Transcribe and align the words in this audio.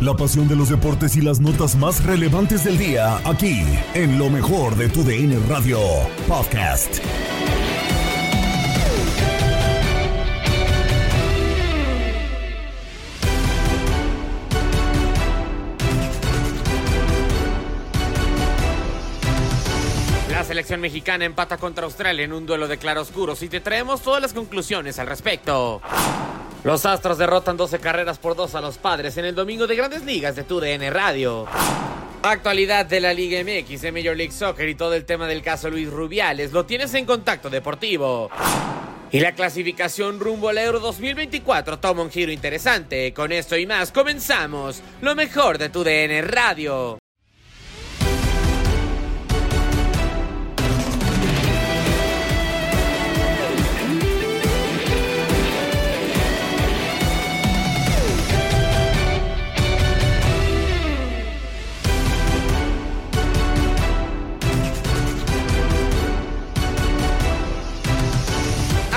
La 0.00 0.16
pasión 0.16 0.48
de 0.48 0.56
los 0.56 0.70
deportes 0.70 1.14
y 1.16 1.20
las 1.20 1.40
notas 1.40 1.76
más 1.76 2.02
relevantes 2.02 2.64
del 2.64 2.78
día, 2.78 3.18
aquí, 3.28 3.62
en 3.92 4.18
lo 4.18 4.30
mejor 4.30 4.74
de 4.74 4.88
tu 4.88 5.04
DN 5.04 5.38
Radio 5.46 5.78
Podcast. 6.26 7.00
La 20.30 20.44
selección 20.44 20.80
mexicana 20.80 21.26
empata 21.26 21.58
contra 21.58 21.84
Australia 21.84 22.24
en 22.24 22.32
un 22.32 22.46
duelo 22.46 22.68
de 22.68 22.78
claroscuros 22.78 23.42
y 23.42 23.50
te 23.50 23.60
traemos 23.60 24.00
todas 24.00 24.22
las 24.22 24.32
conclusiones 24.32 24.98
al 24.98 25.08
respecto. 25.08 25.82
Los 26.62 26.84
Astros 26.84 27.16
derrotan 27.16 27.56
12 27.56 27.78
carreras 27.78 28.18
por 28.18 28.36
2 28.36 28.54
a 28.54 28.60
los 28.60 28.76
Padres 28.76 29.16
en 29.16 29.24
el 29.24 29.34
domingo 29.34 29.66
de 29.66 29.76
Grandes 29.76 30.04
Ligas 30.04 30.36
de 30.36 30.44
TUDN 30.44 30.92
Radio. 30.92 31.46
Actualidad 32.22 32.84
de 32.84 33.00
la 33.00 33.14
Liga 33.14 33.40
MX 33.42 33.80
de 33.80 33.92
Major 33.92 34.14
League 34.14 34.32
Soccer 34.32 34.68
y 34.68 34.74
todo 34.74 34.92
el 34.92 35.06
tema 35.06 35.26
del 35.26 35.40
caso 35.40 35.70
Luis 35.70 35.88
Rubiales 35.88 36.52
lo 36.52 36.66
tienes 36.66 36.92
en 36.92 37.06
Contacto 37.06 37.48
Deportivo. 37.48 38.28
Y 39.10 39.20
la 39.20 39.32
clasificación 39.32 40.20
rumbo 40.20 40.50
al 40.50 40.58
Euro 40.58 40.80
2024 40.80 41.78
toma 41.78 42.02
un 42.02 42.10
giro 42.10 42.30
interesante. 42.30 43.14
Con 43.14 43.32
esto 43.32 43.56
y 43.56 43.66
más 43.66 43.90
comenzamos 43.90 44.82
lo 45.00 45.14
mejor 45.14 45.56
de 45.56 45.70
TUDN 45.70 46.28
Radio. 46.28 46.98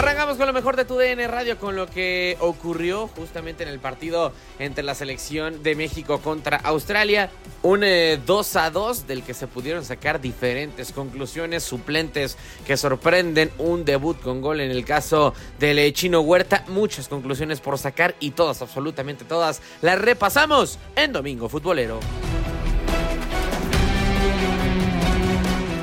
Arrancamos 0.04 0.36
con 0.36 0.48
lo 0.48 0.52
mejor 0.52 0.76
de 0.76 0.84
tu 0.84 0.98
DN 0.98 1.26
Radio, 1.30 1.58
con 1.58 1.78
lo 1.78 1.88
que 1.88 2.36
ocurrió 2.42 3.08
justamente 3.08 3.64
en 3.64 3.70
el 3.70 3.80
partido 3.80 4.34
entre 4.60 4.84
la 4.84 4.96
selección 4.96 5.64
de 5.64 5.76
México 5.76 6.20
contra 6.20 6.58
Australia. 6.58 7.32
Un 7.62 7.86
eh, 7.86 8.20
2 8.26 8.56
a 8.58 8.70
2 8.70 9.08
del 9.08 9.24
que 9.24 9.34
se 9.34 9.48
pudieron 9.48 9.86
sacar 9.86 10.20
diferentes 10.20 10.92
conclusiones, 10.92 11.64
suplentes 11.64 12.38
que 12.68 12.76
sorprenden, 12.76 13.50
un 13.58 13.86
debut 13.86 14.20
con 14.20 14.42
gol 14.42 14.60
en 14.60 14.72
el 14.72 14.84
caso 14.84 15.34
del 15.58 15.80
eh, 15.80 15.94
Chino 15.94 16.20
Huerta, 16.20 16.66
muchas 16.68 17.08
conclusiones 17.08 17.62
por 17.62 17.78
sacar 17.78 18.14
y 18.20 18.32
todas, 18.32 18.62
absolutamente 18.62 19.24
todas, 19.24 19.62
las 19.82 19.98
repasamos 20.00 20.80
en 20.98 21.14
Domingo 21.14 21.48
Futbolero. 21.48 22.02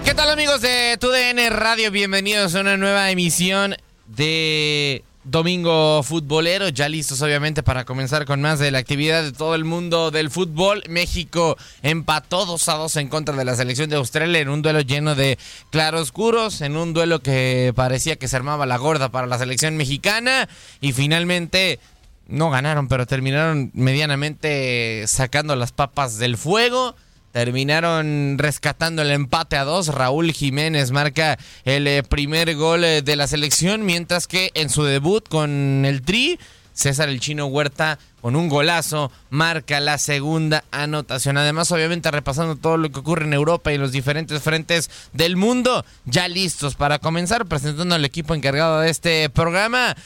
¿Qué 0.05 0.13
tal 0.13 0.29
amigos 0.29 0.61
de 0.61 0.99
TUDN 1.01 1.51
Radio? 1.57 1.91
Bienvenidos 1.91 2.55
a 2.55 2.61
una 2.61 2.77
nueva 2.77 3.11
emisión 3.11 3.77
de 4.17 5.05
Domingo 5.25 6.03
Futbolero, 6.03 6.71
ya 6.71 6.89
listos 6.89 7.21
obviamente 7.21 7.63
para 7.63 7.85
comenzar 7.85 8.25
con 8.25 8.41
más 8.41 8.59
de 8.59 8.71
la 8.71 8.79
actividad 8.79 9.23
de 9.23 9.33
todo 9.33 9.55
el 9.55 9.65
mundo 9.65 10.11
del 10.11 10.31
fútbol. 10.31 10.83
México 10.89 11.57
empató 11.83 12.47
2 12.47 12.69
a 12.69 12.75
2 12.75 12.97
en 12.97 13.09
contra 13.09 13.37
de 13.37 13.45
la 13.45 13.55
selección 13.55 13.91
de 13.91 13.97
Australia 13.97 14.41
en 14.41 14.49
un 14.49 14.63
duelo 14.63 14.81
lleno 14.81 15.15
de 15.15 15.39
claroscuros, 15.71 16.63
en 16.63 16.77
un 16.77 16.95
duelo 16.95 17.21
que 17.21 17.73
parecía 17.77 18.17
que 18.17 18.29
se 18.29 18.37
armaba 18.37 18.65
la 18.65 18.79
gorda 18.79 19.11
para 19.11 19.27
la 19.27 19.39
selección 19.39 19.77
mexicana 19.77 20.49
y 20.81 20.93
finalmente 20.93 21.79
no 22.27 22.49
ganaron, 22.49 22.89
pero 22.89 23.07
terminaron 23.07 23.71
medianamente 23.75 25.05
sacando 25.07 25.55
las 25.55 25.73
papas 25.73 26.19
del 26.19 26.37
fuego. 26.37 26.97
Terminaron 27.33 28.37
rescatando 28.39 29.03
el 29.03 29.11
empate 29.11 29.57
a 29.57 29.65
dos. 29.65 29.89
Raúl 29.89 30.33
Jiménez 30.33 30.91
marca 30.91 31.39
el 31.65 31.87
eh, 31.87 32.03
primer 32.03 32.57
gol 32.57 32.85
eh, 32.85 33.03
de 33.03 33.17
la 33.17 33.29
selección, 33.29 33.85
mientras 33.85 34.27
que 34.27 34.51
en 34.55 34.69
su 34.69 34.83
debut 34.83 35.29
con 35.29 35.85
el 35.85 36.03
Tri, 36.03 36.39
César 36.73 37.09
el 37.09 37.21
Chino 37.21 37.47
Huerta 37.47 37.99
con 38.21 38.37
un 38.37 38.49
golazo 38.49 39.11
marca 39.31 39.81
la 39.81 39.99
segunda 39.99 40.65
anotación. 40.71 41.37
Además, 41.37 41.71
obviamente 41.73 42.11
repasando 42.11 42.57
todo 42.57 42.77
lo 42.77 42.91
que 42.91 43.01
ocurre 43.01 43.25
en 43.25 43.35
Europa 43.35 43.71
y 43.71 43.77
en 43.77 43.81
los 43.81 43.93
diferentes 43.93 44.43
frentes 44.43 44.91
del 45.13 45.37
mundo, 45.37 45.85
ya 46.05 46.29
listos 46.29 46.75
para 46.75 46.99
comenzar 46.99 47.47
presentando 47.47 47.95
al 47.95 48.05
equipo 48.05 48.35
encargado 48.35 48.81
de 48.81 48.91
este 48.91 49.31
programa. 49.31 49.97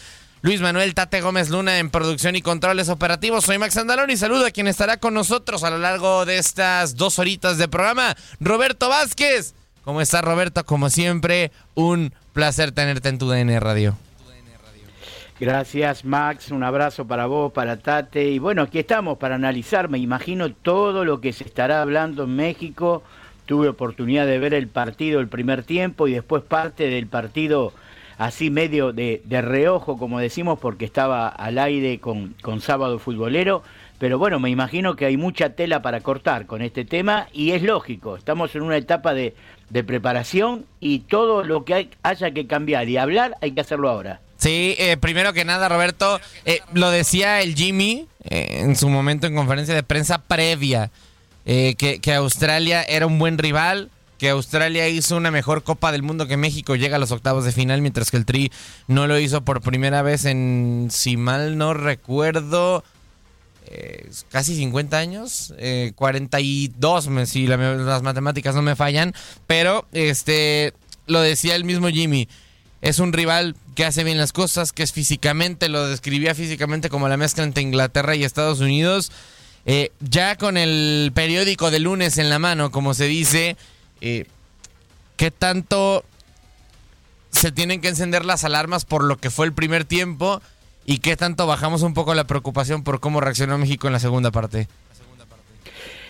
Luis 0.45 0.61
Manuel 0.61 0.93
Tate 0.93 1.23
Gómez 1.23 1.49
Luna 1.49 1.79
en 1.79 1.89
producción 1.89 2.37
y 2.37 2.43
controles 2.43 2.91
operativos. 2.91 3.47
Soy 3.47 3.57
Max 3.57 3.79
Andalón 3.79 4.11
y 4.11 4.19
saludo 4.19 4.45
a 4.45 4.51
quien 4.51 4.67
estará 4.67 4.99
con 4.99 5.15
nosotros 5.15 5.65
a 5.65 5.71
lo 5.71 5.79
largo 5.79 6.27
de 6.27 6.37
estas 6.37 6.97
dos 6.97 7.19
horitas 7.19 7.57
de 7.57 7.67
programa, 7.67 8.15
Roberto 8.41 8.91
Vázquez. 8.91 9.55
¿Cómo 9.85 10.03
estás, 10.03 10.23
Roberto? 10.23 10.63
Como 10.67 10.91
siempre, 10.91 11.51
un 11.75 12.13
placer 12.35 12.73
tenerte 12.73 13.09
en 13.09 13.17
tu 13.17 13.27
DN 13.27 13.59
Radio. 13.59 13.97
Gracias 15.41 16.05
Max, 16.05 16.51
un 16.51 16.63
abrazo 16.63 17.07
para 17.07 17.25
vos, 17.25 17.51
para 17.51 17.79
Tate. 17.79 18.29
Y 18.29 18.39
bueno, 18.39 18.61
aquí 18.61 18.81
estamos 18.81 19.17
para 19.17 19.37
analizar, 19.37 19.89
me 19.89 19.97
imagino, 19.97 20.53
todo 20.53 21.07
lo 21.07 21.23
que 21.23 21.33
se 21.33 21.45
estará 21.45 21.81
hablando 21.81 22.25
en 22.25 22.37
México. 22.37 23.03
Tuve 23.47 23.69
oportunidad 23.69 24.27
de 24.27 24.39
ver 24.39 24.53
el 24.53 24.69
partido 24.69 25.21
el 25.21 25.29
primer 25.29 25.63
tiempo 25.63 26.07
y 26.07 26.13
después 26.13 26.43
parte 26.43 26.91
del 26.91 27.07
partido 27.07 27.73
así 28.19 28.51
medio 28.51 28.93
de, 28.93 29.23
de 29.25 29.43
reojo, 29.43 29.97
como 29.99 30.19
decimos, 30.19 30.59
porque 30.59 30.85
estaba 30.85 31.29
al 31.29 31.59
aire 31.59 31.99
con, 32.01 32.35
con 32.43 32.61
Sábado 32.61 32.99
Futbolero. 32.99 33.63
Pero 33.99 34.19
bueno, 34.19 34.41
me 34.41 34.51
imagino 34.51 34.97
que 34.97 35.07
hay 35.07 35.17
mucha 35.17 35.51
tela 35.51 35.81
para 35.81 36.01
cortar 36.01 36.47
con 36.47 36.63
este 36.63 36.85
tema 36.85 37.29
y 37.33 37.53
es 37.53 37.63
lógico, 37.63 38.17
estamos 38.17 38.55
en 38.57 38.63
una 38.63 38.77
etapa 38.77 39.15
de, 39.15 39.35
de 39.71 39.85
preparación 39.85 40.67
y 40.81 40.99
todo 41.01 41.45
lo 41.45 41.65
que 41.65 41.75
hay- 41.75 41.91
haya 42.03 42.33
que 42.33 42.47
cambiar 42.47 42.89
y 42.89 42.97
hablar 42.97 43.37
hay 43.41 43.53
que 43.53 43.61
hacerlo 43.61 43.89
ahora. 43.89 44.21
Sí, 44.37 44.75
eh, 44.79 44.97
primero 44.97 45.33
que 45.33 45.45
nada, 45.45 45.69
Roberto, 45.69 46.21
eh, 46.45 46.59
lo 46.75 46.91
decía 46.91 47.41
el 47.41 47.55
Jimmy 47.55 48.07
eh, 48.25 48.59
en 48.63 48.75
su 48.77 48.89
momento 48.91 49.27
en 49.29 49.37
conferencia 49.37 49.75
de 49.75 49.85
prensa 49.85 50.19
previa, 50.19 50.91
que, 51.47 51.99
que 52.03 52.15
Australia 52.15 52.83
era 52.83 53.07
un 53.07 53.19
buen 53.19 53.39
rival, 53.39 53.91
que 54.19 54.31
Australia 54.31 54.89
hizo 54.89 55.17
una 55.17 55.31
mejor 55.31 55.63
Copa 55.65 55.91
del 55.93 56.03
Mundo 56.03 56.27
que 56.27 56.37
México, 56.37 56.77
llega 56.77 56.97
a 56.97 56.99
los 57.01 57.11
octavos 57.11 57.45
de 57.45 57.53
final, 57.53 57.81
mientras 57.83 58.11
que 58.11 58.17
el 58.17 58.25
Tri 58.25 58.53
no 58.89 59.07
lo 59.07 59.19
hizo 59.19 59.43
por 59.45 59.61
primera 59.61 60.03
vez 60.03 60.25
en, 60.25 60.89
si 60.91 61.17
mal 61.17 61.59
no 61.59 61.75
recuerdo, 61.75 62.85
eh, 63.67 64.09
casi 64.31 64.55
50 64.57 64.99
años, 64.99 65.55
eh, 65.59 65.93
42, 65.97 67.09
me- 67.09 67.27
si 67.27 67.47
la- 67.47 67.57
las 67.57 68.03
matemáticas 68.03 68.55
no 68.55 68.63
me 68.63 68.77
fallan, 68.77 69.15
pero 69.47 69.87
este 69.93 70.73
lo 71.07 71.21
decía 71.21 71.55
el 71.57 71.65
mismo 71.65 71.89
Jimmy, 71.89 72.29
es 72.83 72.99
un 72.99 73.13
rival 73.13 73.57
que 73.75 73.85
hace 73.85 74.05
bien 74.05 74.19
las 74.19 74.33
cosas, 74.33 74.73
que 74.73 74.83
es 74.83 74.93
físicamente, 74.93 75.69
lo 75.69 75.87
describía 75.89 76.35
físicamente 76.35 76.89
como 76.91 77.09
la 77.09 77.17
mezcla 77.17 77.43
entre 77.45 77.63
Inglaterra 77.63 78.15
y 78.15 78.25
Estados 78.25 78.61
Unidos. 78.61 79.11
Eh, 79.67 79.91
ya 80.01 80.37
con 80.37 80.59
el 80.59 81.11
periódico 81.15 81.71
de 81.71 81.79
lunes 81.81 82.19
en 82.19 82.29
la 82.29 82.39
mano, 82.39 82.71
como 82.71 82.93
se 82.93 83.07
dice, 83.07 83.57
eh, 84.07 84.27
¿qué 85.17 85.31
tanto 85.31 86.05
se 87.31 87.51
tienen 87.53 87.81
que 87.81 87.89
encender 87.89 88.27
las 88.27 88.45
alarmas 88.45 88.85
por 88.85 89.03
lo 89.03 89.17
que 89.17 89.31
fue 89.31 89.47
el 89.47 89.55
primer 89.55 89.87
tiempo? 89.87 90.43
¿Y 90.85 90.99
qué 90.99 91.17
tanto 91.17 91.47
bajamos 91.47 91.81
un 91.81 91.95
poco 91.95 92.15
la 92.15 92.25
preocupación 92.25 92.85
por 92.85 93.01
cómo 93.01 93.23
reaccionó 93.23 93.57
México 93.57 93.87
en 93.87 93.95
la 93.95 93.99
segunda 93.99 94.31
parte? 94.31 94.69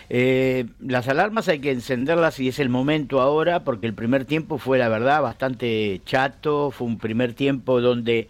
Eh, 0.09 0.65
las 0.81 1.07
alarmas 1.07 1.47
hay 1.47 1.59
que 1.59 1.71
encenderlas 1.71 2.37
y 2.41 2.49
es 2.49 2.59
el 2.59 2.67
momento 2.67 3.21
ahora, 3.21 3.63
porque 3.63 3.87
el 3.87 3.93
primer 3.93 4.25
tiempo 4.25 4.57
fue, 4.57 4.77
la 4.77 4.89
verdad, 4.89 5.21
bastante 5.21 6.01
chato, 6.05 6.71
fue 6.71 6.87
un 6.87 6.97
primer 6.97 7.33
tiempo 7.33 7.79
donde 7.79 8.27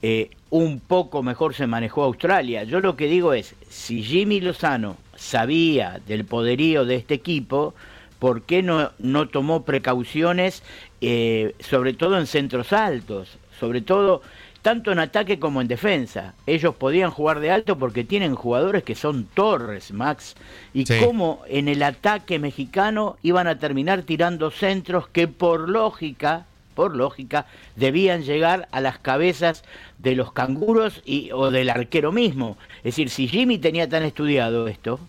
eh, 0.00 0.30
un 0.50 0.78
poco 0.78 1.24
mejor 1.24 1.54
se 1.54 1.66
manejó 1.66 2.04
Australia. 2.04 2.62
Yo 2.62 2.78
lo 2.78 2.94
que 2.94 3.08
digo 3.08 3.32
es, 3.32 3.56
si 3.68 4.04
Jimmy 4.04 4.40
Lozano 4.40 4.96
sabía 5.16 6.00
del 6.06 6.24
poderío 6.24 6.84
de 6.84 6.94
este 6.94 7.14
equipo, 7.14 7.74
¿por 8.18 8.42
qué 8.42 8.62
no, 8.62 8.90
no 8.98 9.28
tomó 9.28 9.64
precauciones, 9.64 10.62
eh, 11.00 11.54
sobre 11.60 11.92
todo 11.94 12.18
en 12.18 12.26
centros 12.26 12.72
altos? 12.72 13.38
Sobre 13.58 13.80
todo 13.80 14.22
tanto 14.62 14.90
en 14.92 14.98
ataque 14.98 15.38
como 15.38 15.60
en 15.60 15.68
defensa. 15.68 16.34
Ellos 16.46 16.74
podían 16.74 17.10
jugar 17.10 17.40
de 17.40 17.50
alto 17.50 17.78
porque 17.78 18.04
tienen 18.04 18.34
jugadores 18.34 18.82
que 18.82 18.94
son 18.94 19.24
torres, 19.32 19.92
Max. 19.92 20.34
Y 20.74 20.84
Sí. 20.84 20.94
cómo 21.02 21.42
en 21.48 21.68
el 21.68 21.82
ataque 21.82 22.38
mexicano 22.38 23.16
iban 23.22 23.46
a 23.46 23.58
terminar 23.58 24.02
tirando 24.02 24.50
centros 24.50 25.08
que 25.08 25.28
por 25.28 25.68
lógica, 25.68 26.44
por 26.74 26.94
lógica, 26.96 27.46
debían 27.76 28.22
llegar 28.24 28.68
a 28.72 28.80
las 28.80 28.98
cabezas 28.98 29.64
de 29.98 30.14
los 30.16 30.32
canguros 30.32 31.02
y, 31.04 31.30
o 31.32 31.50
del 31.50 31.70
arquero 31.70 32.12
mismo. 32.12 32.56
Es 32.78 32.84
decir, 32.96 33.10
si 33.10 33.26
Jimmy 33.28 33.58
tenía 33.58 33.88
tan 33.88 34.02
estudiado 34.02 34.68
esto, 34.68 35.00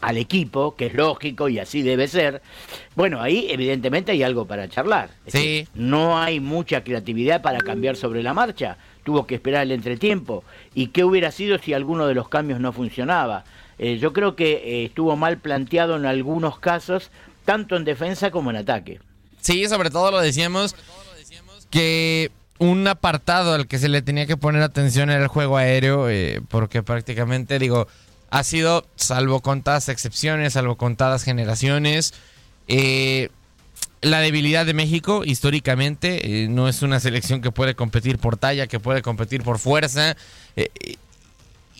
al 0.00 0.16
equipo, 0.18 0.74
que 0.76 0.86
es 0.86 0.94
lógico 0.94 1.48
y 1.48 1.58
así 1.58 1.82
debe 1.82 2.06
ser, 2.08 2.42
bueno, 2.94 3.20
ahí 3.22 3.46
evidentemente 3.50 4.12
hay 4.12 4.22
algo 4.22 4.46
para 4.46 4.68
charlar. 4.68 5.10
Es 5.26 5.32
Sí. 5.32 5.38
decir, 5.38 5.68
no 5.74 6.18
hay 6.18 6.40
mucha 6.40 6.84
creatividad 6.84 7.42
para 7.42 7.58
cambiar 7.60 7.96
sobre 7.96 8.22
la 8.22 8.34
marcha. 8.34 8.76
Tuvo 9.04 9.26
que 9.26 9.36
esperar 9.36 9.62
el 9.62 9.72
entretiempo. 9.72 10.44
¿Y 10.74 10.88
qué 10.88 11.04
hubiera 11.04 11.30
sido 11.30 11.58
si 11.58 11.72
alguno 11.72 12.06
de 12.06 12.14
los 12.14 12.28
cambios 12.28 12.60
no 12.60 12.72
funcionaba? 12.72 13.44
Eh, 13.78 13.96
yo 13.98 14.12
creo 14.12 14.36
que 14.36 14.52
eh, 14.52 14.84
estuvo 14.84 15.16
mal 15.16 15.38
planteado 15.38 15.96
en 15.96 16.04
algunos 16.04 16.58
casos, 16.58 17.10
tanto 17.46 17.76
en 17.76 17.84
defensa 17.84 18.30
como 18.30 18.50
en 18.50 18.56
ataque. 18.56 19.00
Sí, 19.40 19.66
sobre 19.68 19.88
todo 19.90 20.10
lo 20.10 20.20
decíamos 20.20 20.76
que 21.70 22.30
un 22.58 22.86
apartado 22.86 23.54
al 23.54 23.66
que 23.66 23.78
se 23.78 23.88
le 23.88 24.02
tenía 24.02 24.26
que 24.26 24.36
poner 24.36 24.62
atención 24.62 25.08
era 25.08 25.22
el 25.22 25.28
juego 25.28 25.56
aéreo, 25.56 26.10
eh, 26.10 26.42
porque 26.48 26.82
prácticamente, 26.82 27.58
digo, 27.58 27.88
ha 28.30 28.44
sido, 28.44 28.86
salvo 28.96 29.40
contadas 29.40 29.88
excepciones, 29.88 30.52
salvo 30.52 30.76
contadas 30.76 31.24
generaciones, 31.24 32.14
eh, 32.68 33.28
la 34.00 34.20
debilidad 34.20 34.64
de 34.64 34.72
México 34.72 35.24
históricamente 35.24 36.44
eh, 36.44 36.48
no 36.48 36.68
es 36.68 36.82
una 36.82 37.00
selección 37.00 37.42
que 37.42 37.50
puede 37.50 37.74
competir 37.74 38.18
por 38.18 38.36
talla, 38.36 38.68
que 38.68 38.80
puede 38.80 39.02
competir 39.02 39.42
por 39.42 39.58
fuerza. 39.58 40.16
eh, 40.56 40.70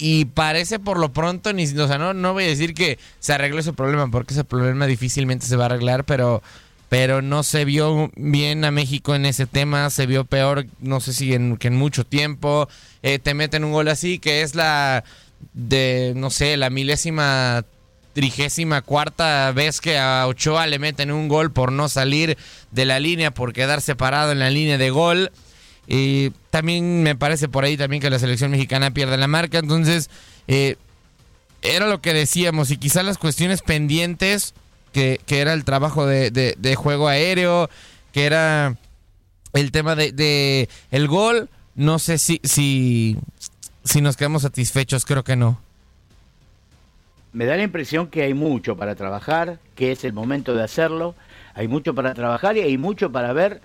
y 0.03 0.25
parece 0.25 0.79
por 0.79 0.99
lo 0.99 1.13
pronto, 1.13 1.53
ni, 1.53 1.65
o 1.65 1.87
sea, 1.87 1.99
no, 1.99 2.15
no 2.15 2.33
voy 2.33 2.45
a 2.45 2.49
decir 2.49 2.73
que 2.73 2.99
se 3.19 3.35
arregló 3.35 3.61
ese 3.61 3.75
problema, 3.75 4.11
porque 4.11 4.33
ese 4.33 4.45
problema 4.45 4.87
difícilmente 4.87 5.45
se 5.45 5.57
va 5.57 5.65
a 5.65 5.67
arreglar, 5.67 6.05
pero, 6.05 6.43
pero 6.89 7.21
no 7.21 7.43
se 7.43 7.67
vio 7.67 8.11
bien 8.17 8.65
a 8.65 8.71
México 8.71 9.15
en 9.15 9.27
ese 9.27 9.45
tema, 9.45 9.91
se 9.91 10.07
vio 10.07 10.25
peor, 10.25 10.65
no 10.81 11.01
sé 11.01 11.13
si 11.13 11.35
en, 11.35 11.59
que 11.59 11.69
en 11.69 11.77
mucho 11.77 12.05
tiempo. 12.07 12.67
Te 13.03 13.35
meten 13.35 13.63
un 13.63 13.73
gol 13.73 13.89
así, 13.89 14.19
que 14.19 14.41
es 14.41 14.55
la 14.55 15.05
de, 15.53 16.13
no 16.17 16.31
sé, 16.31 16.57
la 16.57 16.71
milésima 16.71 17.65
trigésima 18.13 18.83
cuarta 18.83 19.53
vez 19.53 19.81
que 19.81 19.97
a 19.99 20.27
Ochoa 20.27 20.67
le 20.67 20.79
meten 20.79 21.13
un 21.13 21.29
gol 21.29 21.53
por 21.53 21.71
no 21.73 21.89
salir 21.89 22.37
de 22.73 22.85
la 22.85 22.99
línea, 22.99 23.31
por 23.33 23.53
quedar 23.53 23.81
separado 23.81 24.33
en 24.33 24.39
la 24.41 24.51
línea 24.51 24.79
de 24.79 24.91
gol. 24.91 25.31
Y 25.87 26.31
también 26.51 27.03
me 27.03 27.17
parece 27.17 27.49
por 27.49 27.65
ahí 27.65 27.77
también 27.77 28.01
que 28.03 28.11
la 28.11 28.19
selección 28.19 28.51
mexicana 28.51 28.91
pierde 28.93 29.17
la 29.17 29.27
marca. 29.29 29.59
Entonces, 29.59 30.11
eh, 30.49 30.77
era 31.63 31.87
lo 31.89 32.01
que 32.01 32.13
decíamos. 32.15 32.71
Y 32.71 32.77
quizá 32.77 33.03
las 33.03 33.19
cuestiones 33.19 33.63
pendientes, 33.63 34.55
que, 34.93 35.21
que 35.27 35.39
era 35.41 35.53
el 35.53 35.65
trabajo 35.65 36.07
de, 36.07 36.31
de- 36.31 36.55
de 36.59 36.75
juego 36.75 37.09
aéreo, 37.09 37.71
que 38.13 38.25
era 38.25 38.77
el 39.53 39.71
tema 39.73 39.95
de, 39.97 40.13
de 40.13 40.69
el 40.91 41.07
gol, 41.09 41.49
no 41.75 41.99
sé 41.99 42.19
si, 42.19 42.41
si, 42.45 43.17
si 43.85 44.01
nos 44.01 44.17
quedamos 44.17 44.43
satisfechos, 44.43 45.05
creo 45.05 45.25
que 45.25 45.37
no. 45.37 45.59
Me 47.33 47.45
da 47.45 47.57
la 47.57 47.63
impresión 47.63 48.09
que 48.09 48.23
hay 48.23 48.35
mucho 48.35 48.77
para 48.77 48.97
trabajar, 48.97 49.59
que 49.77 49.93
es 49.93 50.05
el 50.05 50.13
momento 50.13 50.55
de 50.55 50.65
hacerlo. 50.65 51.15
Hay 51.55 51.69
mucho 51.69 51.95
para 51.95 52.13
trabajar 52.15 52.57
y 52.57 52.61
hay 52.61 52.77
mucho 52.77 53.13
para 53.13 53.33
ver 53.33 53.61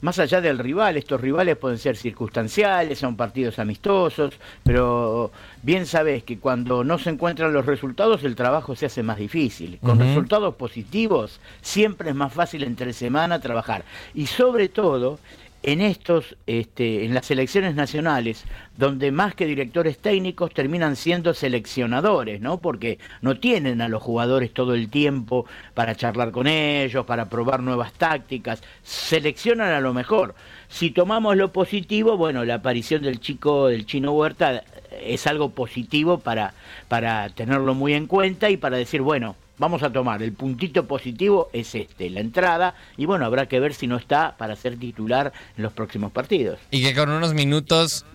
más 0.00 0.18
allá 0.18 0.40
del 0.40 0.58
rival. 0.58 0.96
Estos 0.96 1.20
rivales 1.20 1.56
pueden 1.56 1.78
ser 1.78 1.96
circunstanciales, 1.96 2.98
son 2.98 3.16
partidos 3.16 3.58
amistosos, 3.58 4.34
pero 4.62 5.32
bien 5.62 5.86
sabes 5.86 6.22
que 6.22 6.38
cuando 6.38 6.84
no 6.84 6.98
se 6.98 7.10
encuentran 7.10 7.52
los 7.52 7.66
resultados 7.66 8.24
el 8.24 8.36
trabajo 8.36 8.76
se 8.76 8.86
hace 8.86 9.02
más 9.02 9.18
difícil. 9.18 9.78
Con 9.82 9.98
resultados 9.98 10.54
positivos 10.54 11.40
siempre 11.60 12.10
es 12.10 12.16
más 12.16 12.32
fácil 12.32 12.62
entre 12.62 12.92
semana 12.92 13.40
trabajar. 13.40 13.84
Y 14.14 14.26
sobre 14.26 14.68
todo 14.68 15.18
en 15.62 15.80
estos, 15.82 16.36
este, 16.46 17.04
en 17.04 17.12
las 17.12 17.26
selecciones 17.26 17.74
nacionales, 17.74 18.44
donde 18.76 19.12
más 19.12 19.34
que 19.34 19.46
directores 19.46 19.98
técnicos 19.98 20.54
terminan 20.54 20.96
siendo 20.96 21.34
seleccionadores, 21.34 22.40
¿no? 22.40 22.58
Porque 22.58 22.98
no 23.20 23.38
tienen 23.38 23.82
a 23.82 23.88
los 23.88 24.02
jugadores 24.02 24.52
todo 24.54 24.74
el 24.74 24.88
tiempo 24.88 25.44
para 25.74 25.94
charlar 25.94 26.30
con 26.30 26.46
ellos, 26.46 27.04
para 27.04 27.28
probar 27.28 27.62
nuevas 27.62 27.92
tácticas, 27.92 28.62
seleccionan 28.82 29.72
a 29.72 29.80
lo 29.80 29.92
mejor. 29.92 30.34
Si 30.68 30.90
tomamos 30.90 31.36
lo 31.36 31.52
positivo, 31.52 32.16
bueno, 32.16 32.44
la 32.44 32.54
aparición 32.54 33.02
del 33.02 33.20
chico, 33.20 33.68
del 33.68 33.84
chino 33.84 34.12
Huerta, 34.12 34.62
es 35.02 35.26
algo 35.26 35.50
positivo 35.50 36.18
para, 36.18 36.54
para 36.88 37.28
tenerlo 37.30 37.74
muy 37.74 37.94
en 37.94 38.06
cuenta 38.06 38.48
y 38.50 38.56
para 38.56 38.76
decir, 38.76 39.02
bueno, 39.02 39.36
vamos 39.60 39.82
a 39.82 39.92
tomar 39.92 40.22
el 40.22 40.32
puntito 40.32 40.86
positivo 40.86 41.50
es 41.52 41.74
este, 41.74 42.08
la 42.08 42.20
entrada, 42.20 42.74
y 42.96 43.04
bueno, 43.04 43.26
habrá 43.26 43.46
que 43.46 43.60
ver 43.60 43.74
si 43.74 43.86
no 43.86 43.96
está 43.96 44.36
para 44.38 44.56
ser 44.56 44.78
titular 44.78 45.32
en 45.56 45.62
los 45.62 45.72
próximos 45.74 46.10
partidos. 46.10 46.58
Y 46.70 46.82
que 46.82 46.94
con 46.94 47.10
unos 47.10 47.34
minutos, 47.34 48.06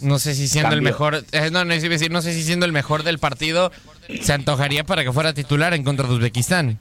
no 0.00 0.18
sé 0.18 0.34
si 0.34 0.48
siendo 0.48 0.74
el 0.74 0.82
mejor, 0.82 1.24
eh, 1.30 1.50
no, 1.52 1.64
no, 1.64 1.72
decir, 1.72 2.10
no 2.10 2.20
sé 2.20 2.34
si 2.34 2.42
siendo 2.42 2.66
el 2.66 2.72
mejor 2.72 3.04
del 3.04 3.20
partido, 3.20 3.70
se 4.20 4.32
antojaría 4.32 4.82
para 4.82 5.04
que 5.04 5.12
fuera 5.12 5.32
titular 5.32 5.74
en 5.74 5.84
contra 5.84 6.08
de 6.08 6.14
Uzbekistán. 6.14 6.80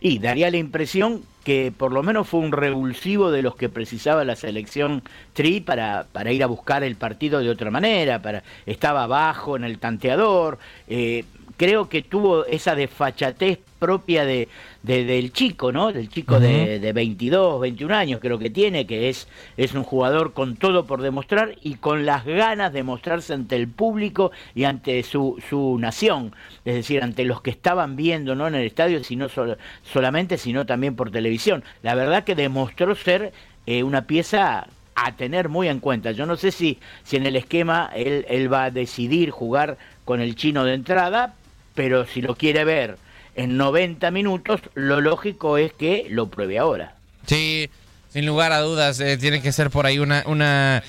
Y 0.00 0.18
daría 0.18 0.50
la 0.50 0.56
impresión 0.56 1.22
que 1.44 1.72
por 1.76 1.92
lo 1.92 2.02
menos 2.02 2.26
fue 2.26 2.40
un 2.40 2.52
revulsivo 2.52 3.30
de 3.30 3.42
los 3.42 3.54
que 3.54 3.68
precisaba 3.68 4.24
la 4.24 4.34
selección 4.34 5.02
Tri 5.32 5.60
para, 5.60 6.06
para 6.10 6.32
ir 6.32 6.42
a 6.42 6.46
buscar 6.46 6.82
el 6.82 6.96
partido 6.96 7.38
de 7.40 7.50
otra 7.50 7.70
manera, 7.70 8.20
para 8.20 8.42
estaba 8.66 9.04
abajo 9.04 9.56
en 9.56 9.64
el 9.64 9.78
tanteador, 9.78 10.58
eh, 10.88 11.24
creo 11.56 11.88
que 11.88 12.02
tuvo 12.02 12.44
esa 12.46 12.74
desfachatez 12.74 13.58
propia 13.78 14.24
de, 14.24 14.48
de- 14.82 15.04
del 15.04 15.32
chico, 15.32 15.70
¿no? 15.72 15.92
Del 15.92 16.08
chico 16.08 16.40
de, 16.40 16.78
de 16.80 16.92
22, 16.92 17.60
21 17.60 17.94
años 17.94 18.20
creo 18.20 18.38
que 18.38 18.48
tiene, 18.50 18.86
que 18.86 19.08
es, 19.08 19.28
es 19.56 19.74
un 19.74 19.82
jugador 19.84 20.32
con 20.32 20.56
todo 20.56 20.86
por 20.86 21.02
demostrar 21.02 21.54
y 21.62 21.74
con 21.74 22.06
las 22.06 22.24
ganas 22.24 22.72
de 22.72 22.82
mostrarse 22.82 23.34
ante 23.34 23.56
el 23.56 23.68
público 23.68 24.32
y 24.54 24.64
ante 24.64 25.02
su, 25.02 25.42
su 25.48 25.78
nación, 25.78 26.34
es 26.64 26.74
decir, 26.74 27.02
ante 27.02 27.24
los 27.24 27.42
que 27.42 27.50
estaban 27.50 27.96
viendo, 27.96 28.34
no 28.34 28.46
en 28.48 28.54
el 28.54 28.66
estadio, 28.66 29.02
sino 29.04 29.28
sol- 29.28 29.58
solamente, 29.84 30.38
sino 30.38 30.64
también 30.66 30.96
por 30.96 31.10
televisión. 31.10 31.62
La 31.82 31.94
verdad 31.94 32.24
que 32.24 32.34
demostró 32.34 32.94
ser 32.94 33.32
eh, 33.66 33.82
una 33.82 34.06
pieza 34.06 34.66
a 34.94 35.12
tener 35.16 35.50
muy 35.50 35.68
en 35.68 35.80
cuenta. 35.80 36.12
Yo 36.12 36.24
no 36.24 36.36
sé 36.36 36.50
si, 36.50 36.78
si 37.04 37.16
en 37.16 37.26
el 37.26 37.36
esquema 37.36 37.90
él, 37.94 38.24
él 38.30 38.50
va 38.50 38.64
a 38.64 38.70
decidir 38.70 39.30
jugar 39.30 39.76
con 40.06 40.22
el 40.22 40.34
chino 40.36 40.64
de 40.64 40.72
entrada, 40.72 41.34
pero 41.76 42.06
si 42.06 42.20
lo 42.20 42.34
quiere 42.34 42.64
ver 42.64 42.98
en 43.36 43.56
90 43.56 44.10
minutos, 44.10 44.60
lo 44.74 45.00
lógico 45.00 45.58
es 45.58 45.72
que 45.72 46.06
lo 46.10 46.28
pruebe 46.28 46.58
ahora. 46.58 46.96
Sí, 47.26 47.70
sin 48.12 48.26
lugar 48.26 48.50
a 48.50 48.60
dudas, 48.60 48.98
eh, 48.98 49.16
tiene 49.18 49.40
que 49.42 49.52
ser 49.52 49.70
por 49.70 49.86
ahí 49.86 50.00
una, 50.00 50.24
una 50.26 50.82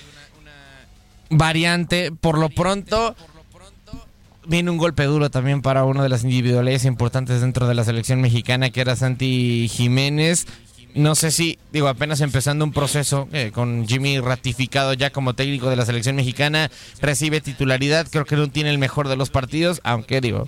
variante. 1.29 2.11
Por 2.11 2.39
lo 2.39 2.49
pronto, 2.49 3.15
viene 4.47 4.71
un 4.71 4.77
golpe 4.77 5.03
duro 5.03 5.29
también 5.29 5.61
para 5.61 5.83
uno 5.83 6.01
de 6.01 6.09
las 6.09 6.23
individualidades 6.23 6.85
importantes 6.85 7.41
dentro 7.41 7.67
de 7.67 7.75
la 7.75 7.83
selección 7.83 8.21
mexicana, 8.21 8.69
que 8.69 8.81
era 8.81 8.95
Santi 8.95 9.67
Jiménez. 9.69 10.47
No 10.95 11.13
sé 11.13 11.29
si, 11.31 11.59
digo, 11.71 11.89
apenas 11.89 12.21
empezando 12.21 12.65
un 12.65 12.71
proceso 12.71 13.27
eh, 13.31 13.51
con 13.53 13.87
Jimmy 13.87 14.19
ratificado 14.19 14.93
ya 14.93 15.11
como 15.11 15.35
técnico 15.35 15.69
de 15.69 15.75
la 15.75 15.85
selección 15.85 16.15
mexicana, 16.15 16.71
recibe 17.01 17.39
titularidad, 17.39 18.07
creo 18.09 18.25
que 18.25 18.35
no 18.35 18.47
tiene 18.47 18.71
el 18.71 18.79
mejor 18.79 19.07
de 19.07 19.15
los 19.15 19.29
partidos, 19.29 19.79
aunque 19.83 20.21
digo, 20.21 20.47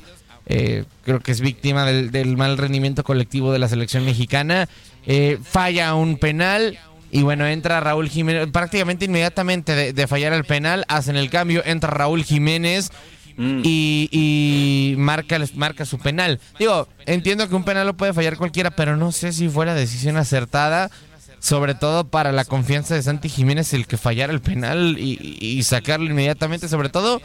eh, 0.51 0.83
creo 1.05 1.19
que 1.19 1.31
es 1.31 1.41
víctima 1.41 1.85
del, 1.85 2.09
del, 2.09 2.35
mal 2.35 2.57
rendimiento 2.57 3.03
colectivo 3.03 3.53
de 3.53 3.59
la 3.59 3.69
selección 3.69 4.03
mexicana. 4.03 4.67
Eh, 5.05 5.37
falla 5.43 5.93
un 5.93 6.17
penal 6.17 6.79
y 7.11 7.21
bueno, 7.21 7.45
entra 7.45 7.79
Raúl 7.79 8.09
Jiménez, 8.09 8.47
prácticamente 8.51 9.05
inmediatamente 9.05 9.75
de, 9.75 9.93
de 9.93 10.07
fallar 10.07 10.33
el 10.33 10.45
penal, 10.45 10.85
hacen 10.87 11.15
el 11.15 11.29
cambio, 11.29 11.61
entra 11.65 11.91
Raúl 11.91 12.23
Jiménez. 12.23 12.91
Mm. 13.37 13.61
Y, 13.63 14.09
y, 14.11 14.95
marca, 14.97 15.39
marca 15.53 15.85
su 15.85 15.97
penal. 15.97 16.41
Digo, 16.57 16.89
entiendo 17.05 17.47
que 17.47 17.55
un 17.55 17.63
penal 17.63 17.87
lo 17.87 17.95
puede 17.95 18.13
fallar 18.13 18.35
cualquiera, 18.35 18.69
pero 18.69 18.97
no 18.97 19.13
sé 19.13 19.31
si 19.31 19.47
fue 19.47 19.65
la 19.65 19.75
decisión 19.75 20.17
acertada, 20.17 20.91
sobre 21.39 21.73
todo 21.73 22.05
para 22.05 22.33
la 22.33 22.43
confianza 22.43 22.95
de 22.95 23.01
Santi 23.01 23.29
Jiménez 23.29 23.73
el 23.73 23.87
que 23.87 23.95
fallara 23.95 24.33
el 24.33 24.41
penal 24.41 24.97
y, 24.99 25.37
y 25.39 25.63
sacarlo 25.63 26.07
inmediatamente, 26.07 26.67
sobre 26.67 26.89
todo 26.89 27.21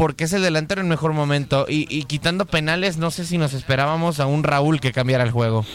porque 0.00 0.24
es 0.24 0.32
el 0.32 0.40
delantero 0.40 0.80
en 0.80 0.88
mejor 0.88 1.12
momento. 1.12 1.66
Y, 1.68 2.04
quitando 2.04 2.46
penales, 2.46 2.96
no 2.96 3.10
sé 3.10 3.26
si 3.26 3.36
nos 3.36 3.52
esperábamos 3.52 4.18
a 4.18 4.24
un 4.24 4.44
Raúl 4.44 4.80
que 4.80 4.92
cambiara 4.92 5.24
el 5.24 5.30
juego. 5.30 5.66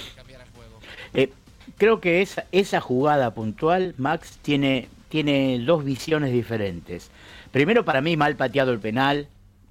Eh, 1.13 1.29
creo 1.77 2.01
que 2.01 2.23
esa, 2.23 2.81
jugada 2.81 3.35
puntual, 3.35 3.93
Max, 3.99 4.39
tiene, 4.41 4.89
tiene 5.09 5.59
dos 5.59 5.85
visiones 5.85 6.33
diferentes. 6.33 7.11
Primero, 7.51 7.85
para 7.85 8.01
mí, 8.01 8.17
mal 8.17 8.35
pateado 8.35 8.71
el 8.71 8.79
penal, 8.79 9.27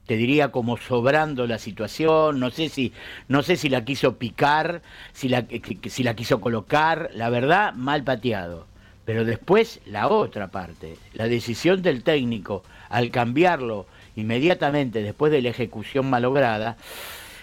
te 0.06 0.16
diría 0.16 0.52
como 0.52 0.76
sobrando 0.76 1.48
la 1.48 1.58
situación, 1.58 2.38
no 2.38 2.50
sé 2.50 2.68
si, 2.68 2.92
no 3.26 3.42
sé 3.42 3.56
si 3.56 3.68
la 3.68 3.84
quiso 3.84 4.18
picar, 4.18 4.82
si 5.12 5.28
la, 5.28 5.46
si 5.88 6.04
la 6.04 6.14
quiso 6.14 6.40
colocar, 6.40 7.10
la 7.12 7.28
verdad, 7.28 7.74
mal 7.74 8.04
pateado. 8.04 8.68
Pero 9.04 9.24
después 9.24 9.80
la 9.84 10.06
otra 10.06 10.52
parte, 10.52 10.96
la 11.12 11.26
decisión 11.26 11.82
del 11.82 12.04
técnico 12.04 12.62
al 12.88 13.10
cambiarlo 13.10 13.86
inmediatamente 14.16 15.02
después 15.02 15.32
de 15.32 15.42
la 15.42 15.50
ejecución 15.50 16.08
malograda, 16.10 16.76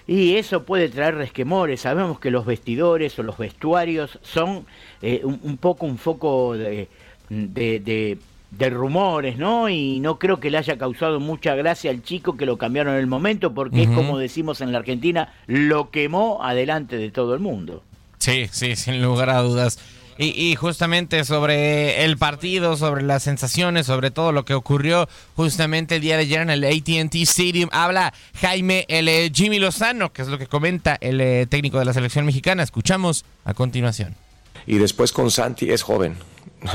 y 0.07 0.35
eso 0.35 0.63
puede 0.63 0.89
traer 0.89 1.15
resquemores. 1.15 1.81
Sabemos 1.81 2.19
que 2.19 2.31
los 2.31 2.45
vestidores 2.45 3.17
o 3.19 3.23
los 3.23 3.37
vestuarios 3.37 4.19
son 4.23 4.65
eh, 5.01 5.21
un, 5.23 5.39
un, 5.43 5.57
poco 5.57 5.85
un 5.85 5.97
foco 5.97 6.57
de, 6.57 6.87
de, 7.29 7.79
de 7.79 8.17
de 8.51 8.69
rumores, 8.69 9.37
¿no? 9.37 9.69
Y 9.69 10.01
no 10.01 10.19
creo 10.19 10.41
que 10.41 10.51
le 10.51 10.57
haya 10.57 10.77
causado 10.77 11.21
mucha 11.21 11.55
gracia 11.55 11.89
al 11.89 12.03
chico 12.03 12.35
que 12.35 12.45
lo 12.45 12.57
cambiaron 12.57 12.95
en 12.95 12.99
el 12.99 13.07
momento, 13.07 13.53
porque 13.53 13.77
uh 13.77 13.85
-huh. 13.85 13.89
es 13.89 13.95
como 13.95 14.17
decimos 14.17 14.59
en 14.59 14.73
la 14.73 14.79
Argentina, 14.79 15.33
lo 15.47 15.89
quemó 15.89 16.43
adelante 16.43 16.97
de 16.97 17.11
todo 17.11 17.33
el 17.33 17.39
mundo. 17.39 17.81
Sí, 18.19 18.47
sí, 18.51 18.75
sin 18.75 19.01
lugar 19.01 19.29
a 19.29 19.41
dudas. 19.41 19.79
Y, 20.17 20.51
y, 20.51 20.55
justamente 20.55 21.23
sobre 21.23 22.03
el 22.03 22.17
partido, 22.17 22.77
sobre 22.77 23.01
las 23.01 23.23
sensaciones, 23.23 23.87
sobre 23.87 24.11
todo 24.11 24.31
lo 24.31 24.45
que 24.45 24.53
ocurrió 24.53 25.09
justamente 25.35 25.95
el 25.95 26.01
día 26.01 26.15
de 26.15 26.23
ayer 26.23 26.41
en 26.41 26.49
el 26.49 26.63
ATT 26.63 27.15
Stadium, 27.15 27.69
habla 27.71 28.13
Jaime, 28.39 28.85
el 28.87 29.07
eh, 29.07 29.31
Jimmy 29.33 29.59
Lozano, 29.59 30.11
que 30.13 30.21
es 30.21 30.27
lo 30.27 30.37
que 30.37 30.47
comenta 30.47 30.97
el 31.01 31.21
eh, 31.21 31.47
técnico 31.49 31.79
de 31.79 31.85
la 31.85 31.93
selección 31.93 32.25
mexicana. 32.25 32.61
Escuchamos 32.61 33.25
a 33.45 33.53
continuación. 33.53 34.15
Y 34.67 34.77
después 34.77 35.11
con 35.11 35.31
Santi 35.31 35.71
es 35.71 35.81
joven, 35.81 36.15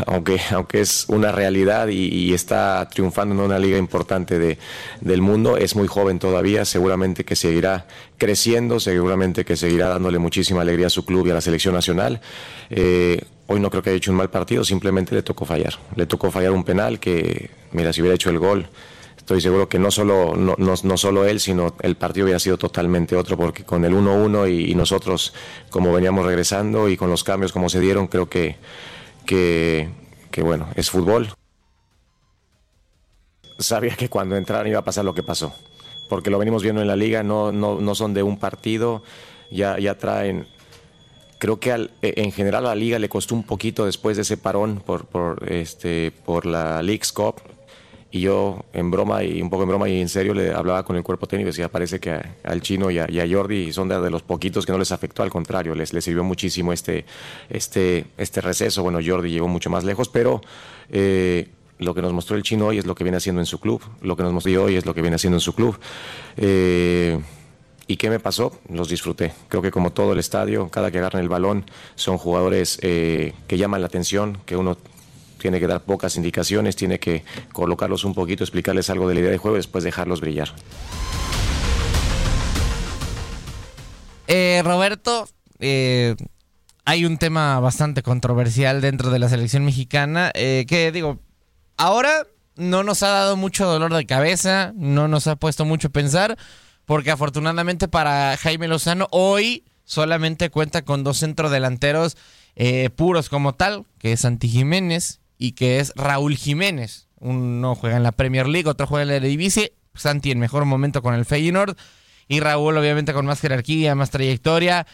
aunque, 0.07 0.41
aunque 0.51 0.81
es 0.81 1.07
una 1.09 1.33
realidad 1.33 1.89
y, 1.89 2.35
está 2.35 2.89
triunfando 2.93 3.35
en 3.35 3.41
una 3.41 3.59
liga 3.59 3.79
importante 3.79 4.39
de, 4.39 4.59
del 5.01 5.23
mundo, 5.23 5.57
es 5.57 5.77
muy 5.77 5.87
joven 5.87 6.19
todavía, 6.19 6.65
seguramente 6.65 7.25
que 7.25 7.37
seguirá 7.37 7.87
creciendo, 8.19 8.81
seguramente 8.81 9.45
que 9.45 9.57
seguirá 9.57 9.89
dándole 9.89 10.19
muchísima 10.19 10.63
alegría 10.63 10.89
a 10.89 10.91
su 10.91 11.05
club 11.05 11.27
y 11.27 11.31
a 11.31 11.35
la 11.35 11.41
selección 11.41 11.75
nacional. 11.75 12.21
Eh, 12.71 13.21
hoy 13.47 13.61
no 13.61 13.71
creo 13.71 13.83
que 13.83 13.91
haya 13.91 13.97
hecho 13.97 14.11
un 14.11 14.17
mal 14.17 14.31
partido, 14.31 14.65
simplemente 14.65 15.15
le 15.15 15.23
tocó 15.23 15.45
fallar. 15.45 15.75
Le 15.95 16.07
tocó 16.07 16.31
fallar 16.31 16.51
un 16.51 16.65
penal 16.65 16.99
que, 16.99 17.51
mira, 17.73 17.93
si 17.93 18.01
hubiera 18.01 18.17
hecho 18.17 18.31
el 18.31 18.39
gol, 18.39 18.69
estoy 19.17 19.41
seguro 19.41 19.69
que 19.69 19.79
no 19.79 19.91
solo, 19.91 20.35
no, 20.37 20.57
no, 20.59 20.75
no, 20.83 20.97
solo 20.97 21.25
él, 21.25 21.41
sino 21.41 21.75
el 21.81 21.97
partido 21.97 22.25
hubiera 22.25 22.41
sido 22.41 22.59
totalmente 22.59 23.17
otro, 23.17 23.37
porque 23.37 23.65
con 23.65 23.85
el 23.85 23.95
1-1 23.95 24.51
y, 24.51 24.73
y, 24.73 24.75
nosotros, 24.75 25.33
como 25.71 25.93
veníamos 25.93 26.27
regresando 26.27 26.89
y 26.89 26.97
con 26.97 27.09
los 27.09 27.23
cambios 27.23 27.53
como 27.53 27.69
se 27.69 27.81
dieron, 27.81 28.09
creo 28.09 28.29
que, 28.29 28.57
que, 29.27 29.91
que 30.31 30.43
bueno, 30.43 30.69
es 30.77 30.91
fútbol. 30.91 31.29
Sabía 33.59 33.97
que 33.97 34.09
cuando 34.09 34.37
entraron 34.37 34.69
iba 34.69 34.79
a 34.79 34.85
pasar 34.85 35.05
lo 35.05 35.15
que 35.15 35.23
pasó, 35.23 35.55
porque 36.09 36.31
lo 36.31 36.39
venimos 36.39 36.63
viendo 36.63 36.81
en 36.81 36.89
la 36.89 36.97
liga, 36.97 37.23
no, 37.23 37.53
no, 37.53 37.81
no 37.81 37.95
son 37.95 38.15
de 38.15 38.23
un 38.23 38.39
partido, 38.39 39.03
ya, 39.51 39.79
ya 39.79 39.99
traen 39.99 40.47
creo 41.39 41.61
que 41.61 41.73
al, 41.73 41.91
en 42.03 42.33
general 42.33 42.67
a 42.67 42.71
la 42.71 42.75
liga 42.75 42.99
le 42.99 43.09
costó 43.09 43.35
un 43.35 43.43
poquito 43.43 43.87
después 43.87 44.17
de 44.17 44.23
ese 44.23 44.37
parón 44.37 44.83
por, 44.85 45.07
por, 45.07 45.51
este, 45.53 46.13
por 46.25 46.47
la 46.47 46.83
League's 46.83 47.13
Cup. 47.13 47.37
Y 48.17 48.21
yo, 48.21 48.65
en 48.73 48.91
broma 48.91 49.23
y 49.25 49.43
un 49.43 49.51
poco 49.51 49.65
en 49.65 49.69
broma 49.69 49.91
y 49.91 50.01
en 50.01 50.09
serio, 50.09 50.33
le 50.33 50.51
hablaba 50.51 50.83
con 50.85 50.97
el 50.97 51.03
cuerpo 51.03 51.27
técnico 51.27 51.49
y 51.49 51.53
decía: 51.53 51.69
Parece 51.71 52.01
que 52.01 52.19
al 52.45 52.63
chino 52.63 52.91
y 52.91 52.99
a, 52.99 53.07
y 53.11 53.31
Jordi 53.31 53.75
son 53.75 53.91
de, 53.91 54.01
de, 54.01 54.09
los 54.09 54.23
poquitos 54.23 54.65
que 54.65 54.73
no 54.73 54.79
les 54.79 54.91
afectó, 54.91 55.23
al 55.23 55.29
contrario, 55.29 55.75
les, 55.75 55.93
les 55.93 56.03
sirvió 56.03 56.25
muchísimo 56.25 56.73
este, 56.73 57.05
este, 57.51 58.07
este 58.17 58.41
receso. 58.41 58.83
Bueno, 58.83 59.01
Jordi 59.05 59.29
llegó 59.29 59.49
mucho 59.49 59.69
más 59.69 59.85
lejos, 59.85 60.09
pero 60.09 60.41
eh, 60.89 61.49
lo 61.79 61.95
que 61.95 62.01
nos 62.01 62.15
mostró 62.15 62.39
el 62.39 62.43
chino 62.43 62.69
hoy 62.69 62.79
es 62.79 62.87
lo 62.87 62.95
que 62.95 63.05
viene 63.05 63.19
haciendo 63.19 63.43
en 63.43 63.47
su 63.47 63.61
club. 63.61 63.83
Lo 64.01 64.17
que 64.17 64.23
nos 64.23 64.33
mostró 64.33 64.65
hoy 64.65 64.77
es 64.77 64.87
lo 64.87 64.95
que 64.95 65.03
viene 65.03 65.17
haciendo 65.17 65.37
en 65.37 65.43
su 65.43 65.55
club. 65.55 65.79
Eh, 66.39 67.21
¿Y 67.87 67.99
qué 67.99 68.09
me 68.09 68.19
pasó? 68.19 68.59
Los 68.71 68.89
disfruté. 68.89 69.35
Creo 69.49 69.61
que 69.61 69.71
como 69.71 69.93
todo 69.93 70.15
el 70.15 70.19
estadio, 70.19 70.71
cada 70.71 70.91
que 70.91 70.99
agarran 70.99 71.23
el 71.23 71.29
balón, 71.29 71.67
son 71.97 72.17
jugadores 72.17 72.79
eh, 72.81 73.35
que 73.47 73.59
llaman 73.59 73.83
la 73.83 73.89
atención, 73.89 74.39
que 74.47 74.57
uno 74.57 74.79
tiene 75.39 75.61
que 75.61 75.67
dar 75.67 75.83
pocas 75.83 76.17
indicaciones, 76.17 76.77
tiene 76.77 76.99
que 76.99 77.25
colocarlos 77.53 78.05
un 78.05 78.15
poquito, 78.15 78.45
explicarles 78.45 78.91
algo 78.91 79.09
de 79.09 79.15
la 79.15 79.21
idea 79.21 79.31
de 79.31 79.39
juego 79.39 79.57
y 79.57 79.61
después 79.61 79.85
dejarlos 79.85 80.21
brillar. 80.21 80.53
Eh, 84.29 84.61
Roberto, 84.65 85.29
eh, 85.61 86.17
hay 86.85 87.05
un 87.05 87.19
tema 87.19 87.61
bastante 87.61 88.03
controversial 88.03 88.81
dentro 88.81 89.11
de 89.11 89.19
la 89.19 89.29
selección 89.29 89.65
mexicana, 89.65 90.33
eh, 90.35 90.65
que 90.69 90.91
digo, 90.91 91.21
ahora 91.77 92.27
no 92.57 92.83
nos 92.83 93.03
ha 93.03 93.09
dado 93.09 93.37
mucho 93.37 93.67
dolor 93.67 93.95
de 93.95 94.07
cabeza, 94.07 94.73
no 94.75 95.09
nos 95.09 95.27
ha 95.27 95.37
puesto 95.37 95.65
mucho 95.65 95.89
a 95.89 95.93
pensar, 95.93 96.37
porque 96.87 97.11
afortunadamente 97.11 97.89
para 97.89 98.37
Jaime 98.37 98.69
Lozano 98.69 99.07
hoy 99.11 99.65
solamente 99.85 100.51
cuenta 100.51 100.83
con 100.83 101.05
dos 101.05 101.19
centrodelanteros 101.19 102.17
puros 102.97 103.29
como 103.29 103.55
tal, 103.55 103.85
que 103.99 104.13
es 104.13 104.21
Santi 104.21 104.49
Jiménez 104.49 105.21
y 105.39 105.53
que 105.53 105.81
es 105.81 105.93
Raúl 105.97 106.37
Jiménez. 106.37 107.09
Uno 107.19 107.75
juega 107.75 107.97
en 107.97 108.03
la 108.03 108.13
Premier 108.13 108.47
League, 108.47 108.69
otro 108.69 108.87
juega 108.87 109.03
en 109.03 109.09
la 109.09 109.17
Eredivisie, 109.17 109.75
Santi 109.95 110.31
en 110.31 110.39
mejor 110.39 110.65
momento 110.65 111.03
con 111.03 111.15
el 111.15 111.25
Feyenoord 111.25 111.77
y 112.29 112.41
Raúl 112.41 112.77
obviamente 112.77 113.13
con 113.13 113.27
más 113.27 113.41
jerarquía, 113.41 113.95
más 113.95 114.11
trayectoria, 114.11 114.87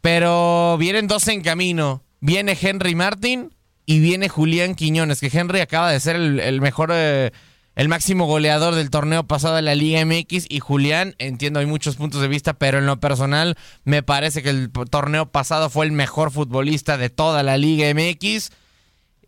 pero 0.00 0.76
vienen 0.78 1.06
dos 1.06 1.26
en 1.28 1.42
camino. 1.42 2.04
Viene 2.20 2.56
Henry 2.60 2.94
Martin 2.94 3.54
y 3.86 4.00
viene 4.00 4.28
Julián 4.28 4.74
Quiñones, 4.74 5.20
que 5.20 5.30
Henry 5.32 5.60
acaba 5.60 5.90
de 5.90 6.00
ser 6.00 6.16
el, 6.16 6.60
mejor... 6.60 6.90
Eh, 6.92 7.30
el 7.76 7.88
máximo 7.88 8.26
goleador 8.26 8.74
del 8.74 8.90
torneo 8.90 9.24
pasado 9.24 9.56
de 9.56 9.62
la 9.62 9.74
Liga 9.74 10.04
MX 10.04 10.46
y 10.48 10.58
Julián, 10.58 11.14
entiendo 11.18 11.60
hay 11.60 11.66
muchos 11.66 11.96
puntos 11.96 12.20
de 12.20 12.28
vista, 12.28 12.52
pero 12.52 12.78
en 12.78 12.84
lo 12.84 13.00
personal 13.00 13.56
me 13.84 14.02
parece 14.02 14.42
que 14.42 14.50
el 14.50 14.70
torneo 14.70 15.30
pasado 15.30 15.70
fue 15.70 15.86
el 15.86 15.92
mejor 15.92 16.30
futbolista 16.30 16.98
de 16.98 17.08
toda 17.08 17.42
la 17.42 17.56
Liga 17.56 17.86
MX. 17.94 18.50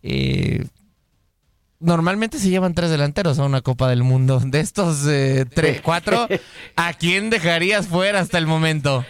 Eh, 0.03 0.65
normalmente 1.79 2.39
se 2.39 2.49
llevan 2.49 2.73
tres 2.73 2.89
delanteros 2.89 3.39
a 3.39 3.45
una 3.45 3.61
Copa 3.61 3.89
del 3.89 4.03
Mundo. 4.03 4.39
De 4.39 4.59
estos 4.59 5.05
eh, 5.07 5.45
tres, 5.51 5.81
cuatro, 5.81 6.27
¿a 6.75 6.93
quién 6.93 7.29
dejarías 7.29 7.87
fuera 7.87 8.19
hasta 8.19 8.37
el 8.37 8.45
momento? 8.45 9.05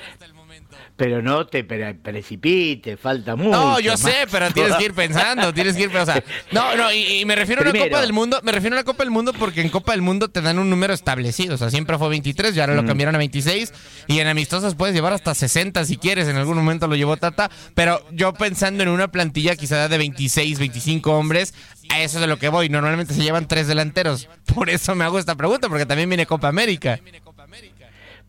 Pero 1.04 1.22
no 1.22 1.46
te 1.46 1.66
pre- 1.66 1.96
precipites, 1.96 2.98
falta 2.98 3.36
mucho. 3.36 3.50
No, 3.52 3.78
yo 3.82 3.98
sé, 3.98 4.14
pero 4.32 4.50
tienes 4.52 4.74
que 4.78 4.86
ir 4.86 4.94
pensando, 4.94 5.54
tienes 5.54 5.76
que 5.76 5.84
ir 5.84 5.92
pensando. 5.92 6.24
No, 6.54 6.78
no, 6.78 6.94
y, 6.94 7.20
y 7.20 7.26
me 7.26 7.36
refiero 7.36 7.62
a 7.62 7.66
la. 7.66 7.72
Copa 7.78 8.00
del 8.00 8.14
Mundo, 8.14 8.40
me 8.42 8.54
refiero 8.54 8.74
a 8.78 8.80
la 8.80 8.86
Copa 8.86 9.04
del 9.04 9.12
Mundo 9.12 9.34
porque 9.34 9.60
en 9.60 9.68
Copa 9.68 9.92
del 9.92 10.02
Mundo 10.02 10.30
te 10.30 10.40
dan 10.42 10.60
un 10.60 10.70
número 10.70 10.94
establecido, 10.94 11.56
o 11.56 11.58
sea, 11.58 11.70
siempre 11.70 11.98
fue 11.98 12.08
23, 12.08 12.56
ya 12.56 12.64
ahora 12.64 12.76
lo 12.76 12.86
cambiaron 12.86 13.16
a 13.16 13.18
26 13.18 13.74
y 14.08 14.20
en 14.20 14.28
amistosos 14.28 14.76
puedes 14.76 14.96
llevar 14.96 15.12
hasta 15.12 15.34
60 15.36 15.84
si 15.84 15.98
quieres, 15.98 16.30
en 16.30 16.38
algún 16.38 16.56
momento 16.56 16.88
lo 16.88 16.96
llevó 16.96 17.18
Tata, 17.18 17.52
pero 17.76 18.02
yo 18.14 18.34
pensando 18.34 18.82
en 18.84 18.88
una 18.88 19.10
plantilla 19.10 19.58
quizá 19.58 19.90
de 19.90 19.98
26, 19.98 20.58
25 20.58 21.12
hombres, 21.12 21.54
a 21.90 22.00
eso 22.02 22.18
es 22.18 22.22
de 22.22 22.28
lo 22.28 22.38
que 22.40 22.48
voy, 22.48 22.70
normalmente 22.70 23.14
se 23.14 23.24
llevan 23.24 23.50
tres 23.50 23.68
delanteros, 23.68 24.30
por 24.56 24.70
eso 24.70 24.96
me 24.96 25.04
hago 25.04 25.20
esta 25.20 25.36
pregunta, 25.36 25.68
porque 25.68 25.86
también 25.86 26.08
viene 26.10 26.26
Copa 26.26 26.48
América. 26.48 26.98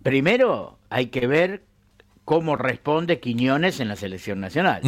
Primero 0.02 0.78
hay 0.90 1.06
que 1.06 1.26
ver 1.26 1.62
cómo 2.24 2.56
responde 2.56 3.20
Quiñones 3.20 3.80
en 3.80 3.88
la 3.88 3.96
selección 3.96 4.40
nacional. 4.40 4.80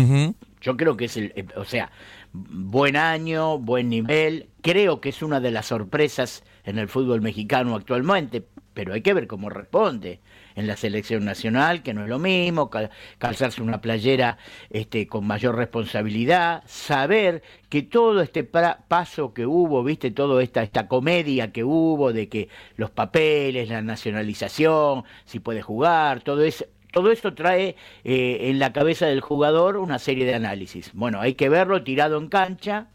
Yo 0.60 0.76
creo 0.76 0.96
que 0.96 1.04
es 1.04 1.16
el, 1.16 1.32
eh, 1.36 1.46
o 1.56 1.64
sea, 1.64 1.90
buen 2.32 2.96
año, 2.96 3.58
buen 3.58 3.88
nivel. 3.88 4.48
Creo 4.62 5.00
que 5.00 5.10
es 5.10 5.22
una 5.22 5.38
de 5.40 5.50
las 5.50 5.66
sorpresas 5.66 6.42
en 6.64 6.78
el 6.78 6.88
fútbol 6.88 7.20
mexicano 7.20 7.76
actualmente, 7.76 8.44
pero 8.74 8.92
hay 8.94 9.00
que 9.02 9.14
ver 9.14 9.26
cómo 9.26 9.48
responde 9.48 10.20
en 10.54 10.66
la 10.66 10.76
selección 10.76 11.24
nacional, 11.24 11.82
que 11.82 11.92
no 11.94 12.02
es 12.02 12.08
lo 12.08 12.18
mismo, 12.18 12.70
cal- 12.70 12.90
calzarse 13.18 13.62
una 13.62 13.80
playera 13.82 14.38
este, 14.70 15.06
con 15.06 15.26
mayor 15.26 15.54
responsabilidad, 15.56 16.62
saber 16.66 17.42
que 17.68 17.82
todo 17.82 18.22
este 18.22 18.42
paso 18.42 19.34
que 19.34 19.44
hubo, 19.46 19.84
viste, 19.84 20.10
toda 20.10 20.42
esta, 20.42 20.62
esta 20.62 20.88
comedia 20.88 21.52
que 21.52 21.62
hubo 21.62 22.12
de 22.12 22.28
que 22.28 22.48
los 22.76 22.90
papeles, 22.90 23.68
la 23.68 23.82
nacionalización, 23.82 25.04
si 25.26 25.40
puede 25.40 25.60
jugar, 25.62 26.22
todo 26.22 26.42
eso, 26.42 26.64
todo 26.96 27.12
esto 27.12 27.34
trae 27.34 27.76
eh, 28.04 28.38
en 28.48 28.58
la 28.58 28.72
cabeza 28.72 29.04
del 29.04 29.20
jugador 29.20 29.76
una 29.76 29.98
serie 29.98 30.24
de 30.24 30.34
análisis. 30.34 30.92
Bueno, 30.94 31.20
hay 31.20 31.34
que 31.34 31.50
verlo 31.50 31.82
tirado 31.82 32.16
en 32.16 32.28
cancha, 32.28 32.86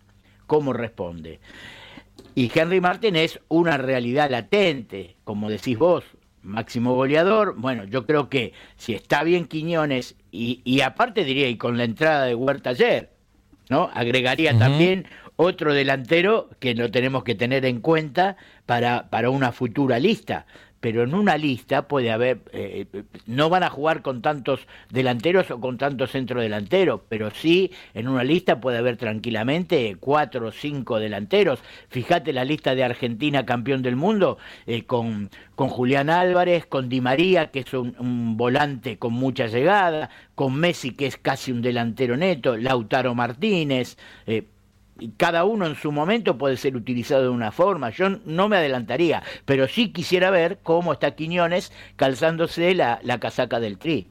cómo 0.48 0.74
responde. 0.74 1.40
Y 2.34 2.52
Henry 2.52 2.82
Martin 2.82 3.16
es 3.16 3.40
una 3.48 3.78
realidad 3.78 4.32
latente, 4.32 5.18
como 5.24 5.52
decís 5.52 5.78
vos, 5.78 6.04
máximo 6.42 6.96
goleador. 6.96 7.54
Bueno, 7.58 7.84
yo 7.84 8.08
creo 8.08 8.28
que 8.28 8.54
si 8.76 8.96
está 8.96 9.22
bien 9.22 9.46
Quiñones, 9.46 10.16
y, 10.32 10.62
y 10.64 10.82
aparte 10.82 11.24
diría, 11.24 11.48
y 11.48 11.58
con 11.58 11.78
la 11.78 11.84
entrada 11.84 12.26
de 12.26 12.34
Huerta 12.34 12.72
ayer, 12.72 13.12
¿no? 13.70 13.92
Agregaría 13.94 14.58
también 14.58 15.06
otro 15.36 15.76
delantero 15.76 16.50
que 16.60 16.74
lo 16.74 16.90
tenemos 16.90 17.24
que 17.24 17.36
tener 17.36 17.66
en 17.66 17.82
cuenta 17.82 18.36
para, 18.66 19.12
para 19.12 19.30
una 19.30 19.52
futura 19.52 20.00
lista. 20.00 20.48
Pero 20.82 21.04
en 21.04 21.14
una 21.14 21.38
lista 21.38 21.88
puede 21.88 22.12
haber, 22.12 22.42
eh, 22.52 22.86
no 23.28 23.50
van 23.50 23.64
a 23.64 23.70
jugar 23.70 24.02
con 24.02 24.22
tantos 24.22 24.68
delanteros 24.90 25.50
o 25.52 25.60
con 25.62 25.78
tantos 25.78 26.12
centrodelanteros, 26.12 27.02
pero 27.08 27.32
sí 27.32 27.72
en 27.94 28.08
una 28.08 28.24
lista 28.24 28.60
puede 28.60 28.80
haber 28.80 28.98
tranquilamente 28.98 29.96
cuatro 30.00 30.48
o 30.48 30.52
cinco 30.52 31.00
delanteros. 31.00 31.60
Fíjate 31.90 32.34
la 32.34 32.44
lista 32.44 32.76
de 32.76 32.84
Argentina 32.84 33.46
campeón 33.46 33.82
del 33.82 33.96
mundo 33.96 34.38
eh, 34.66 34.84
con, 34.84 35.30
con 35.56 35.70
Julián 35.70 36.10
Álvarez, 36.10 36.66
con 36.66 36.90
Di 36.90 37.00
María, 37.00 37.52
que 37.52 37.60
es 37.60 37.74
un, 37.74 38.36
volante 38.36 38.98
con 38.98 39.14
mucha 39.14 39.48
llegada, 39.48 40.10
con 40.36 40.56
Messi, 40.56 40.92
que 40.92 41.06
es 41.06 41.18
casi 41.18 41.52
un 41.52 41.62
delantero 41.62 42.18
neto, 42.18 42.58
Lautaro 42.58 43.14
Martínez. 43.16 43.98
eh, 44.26 44.44
cada 45.18 45.44
uno 45.44 45.66
en 45.66 45.76
su 45.76 45.92
momento 45.92 46.38
puede 46.38 46.58
ser 46.58 46.76
utilizado 46.76 47.24
de 47.24 47.30
una 47.30 47.52
forma. 47.52 47.90
Yo 47.90 48.10
no 48.26 48.50
me 48.50 48.58
adelantaría, 48.58 49.24
pero 49.46 49.68
sí 49.68 49.92
quisiera 49.92 50.30
ver 50.30 50.60
cómo 50.64 50.94
está 50.94 51.16
Quiñones 51.16 51.72
calzándose 51.96 52.74
la, 52.76 53.00
la 53.04 53.20
casaca 53.20 53.60
del 53.60 53.78
Tri. 53.78 54.11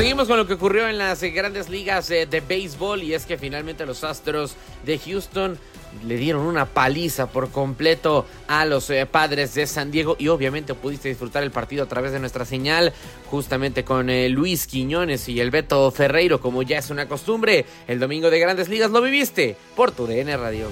Seguimos 0.00 0.28
con 0.28 0.38
lo 0.38 0.46
que 0.46 0.54
ocurrió 0.54 0.88
en 0.88 0.96
las 0.96 1.22
eh, 1.22 1.28
grandes 1.28 1.68
ligas 1.68 2.10
eh, 2.10 2.24
de 2.24 2.40
béisbol 2.40 3.02
y 3.02 3.12
es 3.12 3.26
que 3.26 3.36
finalmente 3.36 3.84
los 3.84 4.02
Astros 4.02 4.56
de 4.86 4.98
Houston 4.98 5.58
le 6.06 6.16
dieron 6.16 6.46
una 6.46 6.64
paliza 6.64 7.26
por 7.26 7.50
completo 7.50 8.24
a 8.48 8.64
los 8.64 8.88
eh, 8.88 9.04
padres 9.04 9.52
de 9.52 9.66
San 9.66 9.90
Diego 9.90 10.16
y 10.18 10.28
obviamente 10.28 10.72
pudiste 10.72 11.10
disfrutar 11.10 11.42
el 11.42 11.50
partido 11.50 11.84
a 11.84 11.86
través 11.86 12.12
de 12.12 12.18
nuestra 12.18 12.46
señal 12.46 12.94
justamente 13.26 13.84
con 13.84 14.06
Luis 14.32 14.66
Quiñones 14.66 15.28
y 15.28 15.38
el 15.38 15.50
Beto 15.50 15.90
Ferreiro 15.90 16.40
como 16.40 16.62
ya 16.62 16.78
es 16.78 16.88
una 16.88 17.06
costumbre. 17.06 17.66
El 17.86 18.00
domingo 18.00 18.30
de 18.30 18.40
grandes 18.40 18.70
ligas 18.70 18.90
lo 18.92 19.02
viviste 19.02 19.54
por 19.76 19.90
tu 19.90 20.06
DN 20.06 20.34
Radio. 20.38 20.68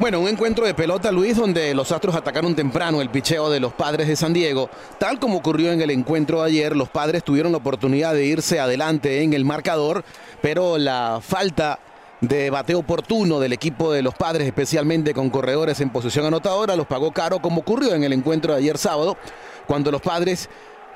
Bueno, 0.00 0.18
un 0.18 0.28
encuentro 0.28 0.64
de 0.64 0.72
pelota, 0.72 1.12
Luis, 1.12 1.36
donde 1.36 1.74
los 1.74 1.92
Astros 1.92 2.16
atacaron 2.16 2.54
temprano 2.54 3.02
el 3.02 3.10
picheo 3.10 3.50
de 3.50 3.60
los 3.60 3.74
padres 3.74 4.08
de 4.08 4.16
San 4.16 4.32
Diego. 4.32 4.70
Tal 4.98 5.18
como 5.18 5.36
ocurrió 5.36 5.72
en 5.72 5.82
el 5.82 5.90
encuentro 5.90 6.40
de 6.40 6.48
ayer, 6.48 6.74
los 6.74 6.88
padres 6.88 7.22
tuvieron 7.22 7.52
la 7.52 7.58
oportunidad 7.58 8.14
de 8.14 8.24
irse 8.24 8.58
adelante 8.58 9.22
en 9.22 9.34
el 9.34 9.44
marcador, 9.44 10.02
pero 10.40 10.78
la 10.78 11.20
falta 11.20 11.80
de 12.22 12.48
bateo 12.48 12.78
oportuno 12.78 13.40
del 13.40 13.52
equipo 13.52 13.92
de 13.92 14.00
los 14.00 14.14
padres, 14.14 14.46
especialmente 14.46 15.12
con 15.12 15.28
corredores 15.28 15.82
en 15.82 15.90
posición 15.90 16.24
anotadora, 16.24 16.76
los 16.76 16.86
pagó 16.86 17.12
caro, 17.12 17.42
como 17.42 17.60
ocurrió 17.60 17.94
en 17.94 18.02
el 18.02 18.14
encuentro 18.14 18.54
de 18.54 18.60
ayer 18.60 18.78
sábado, 18.78 19.18
cuando 19.66 19.90
los 19.90 20.00
padres 20.00 20.48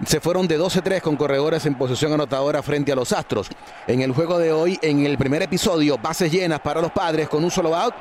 se 0.06 0.18
fueron 0.18 0.48
de 0.48 0.58
12-3 0.58 1.02
con 1.02 1.16
corredores 1.16 1.66
en 1.66 1.76
posición 1.76 2.14
anotadora 2.14 2.62
frente 2.62 2.90
a 2.90 2.96
los 2.96 3.12
Astros. 3.12 3.48
En 3.86 4.00
el 4.00 4.12
juego 4.12 4.38
de 4.38 4.50
hoy, 4.50 4.78
en 4.82 5.04
el 5.04 5.18
primer 5.18 5.42
episodio, 5.42 5.98
bases 5.98 6.32
llenas 6.32 6.60
para 6.60 6.80
los 6.80 6.90
padres 6.90 7.28
con 7.28 7.44
un 7.44 7.50
solo 7.50 7.76
out. 7.76 7.94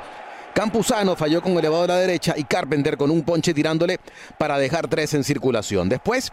Campuzano 0.54 1.16
falló 1.16 1.42
con 1.42 1.58
elevado 1.58 1.82
a 1.82 1.88
la 1.88 1.96
derecha 1.96 2.34
y 2.36 2.44
Carpenter 2.44 2.96
con 2.96 3.10
un 3.10 3.22
ponche 3.22 3.52
tirándole 3.52 3.98
para 4.38 4.56
dejar 4.56 4.86
tres 4.86 5.12
en 5.14 5.24
circulación. 5.24 5.88
Después, 5.88 6.32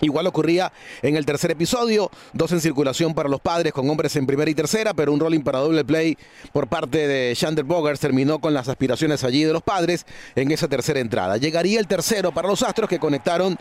Igual 0.00 0.26
ocurría 0.26 0.72
en 1.02 1.16
el 1.16 1.24
tercer 1.24 1.52
episodio, 1.52 2.10
dos 2.32 2.50
en 2.50 2.60
circulación 2.60 3.14
para 3.14 3.28
los 3.28 3.40
padres 3.40 3.72
con 3.72 3.88
hombres 3.88 4.16
en 4.16 4.26
primera 4.26 4.50
y 4.50 4.54
tercera, 4.54 4.92
pero 4.92 5.12
un 5.12 5.20
rolling 5.20 5.42
para 5.42 5.60
doble 5.60 5.84
play 5.84 6.18
por 6.52 6.66
parte 6.66 7.06
de 7.06 7.32
Shander 7.34 7.64
Bogers 7.64 8.00
terminó 8.00 8.40
con 8.40 8.52
las 8.52 8.68
aspiraciones 8.68 9.22
allí 9.22 9.44
de 9.44 9.52
los 9.52 9.62
padres 9.62 10.04
en 10.34 10.50
esa 10.50 10.66
tercera 10.66 10.98
entrada. 10.98 11.36
Llegaría 11.36 11.78
el 11.78 11.86
tercero 11.86 12.32
para 12.32 12.48
los 12.48 12.62
Astros 12.64 12.88
que 12.88 12.98
conectaron 12.98 13.56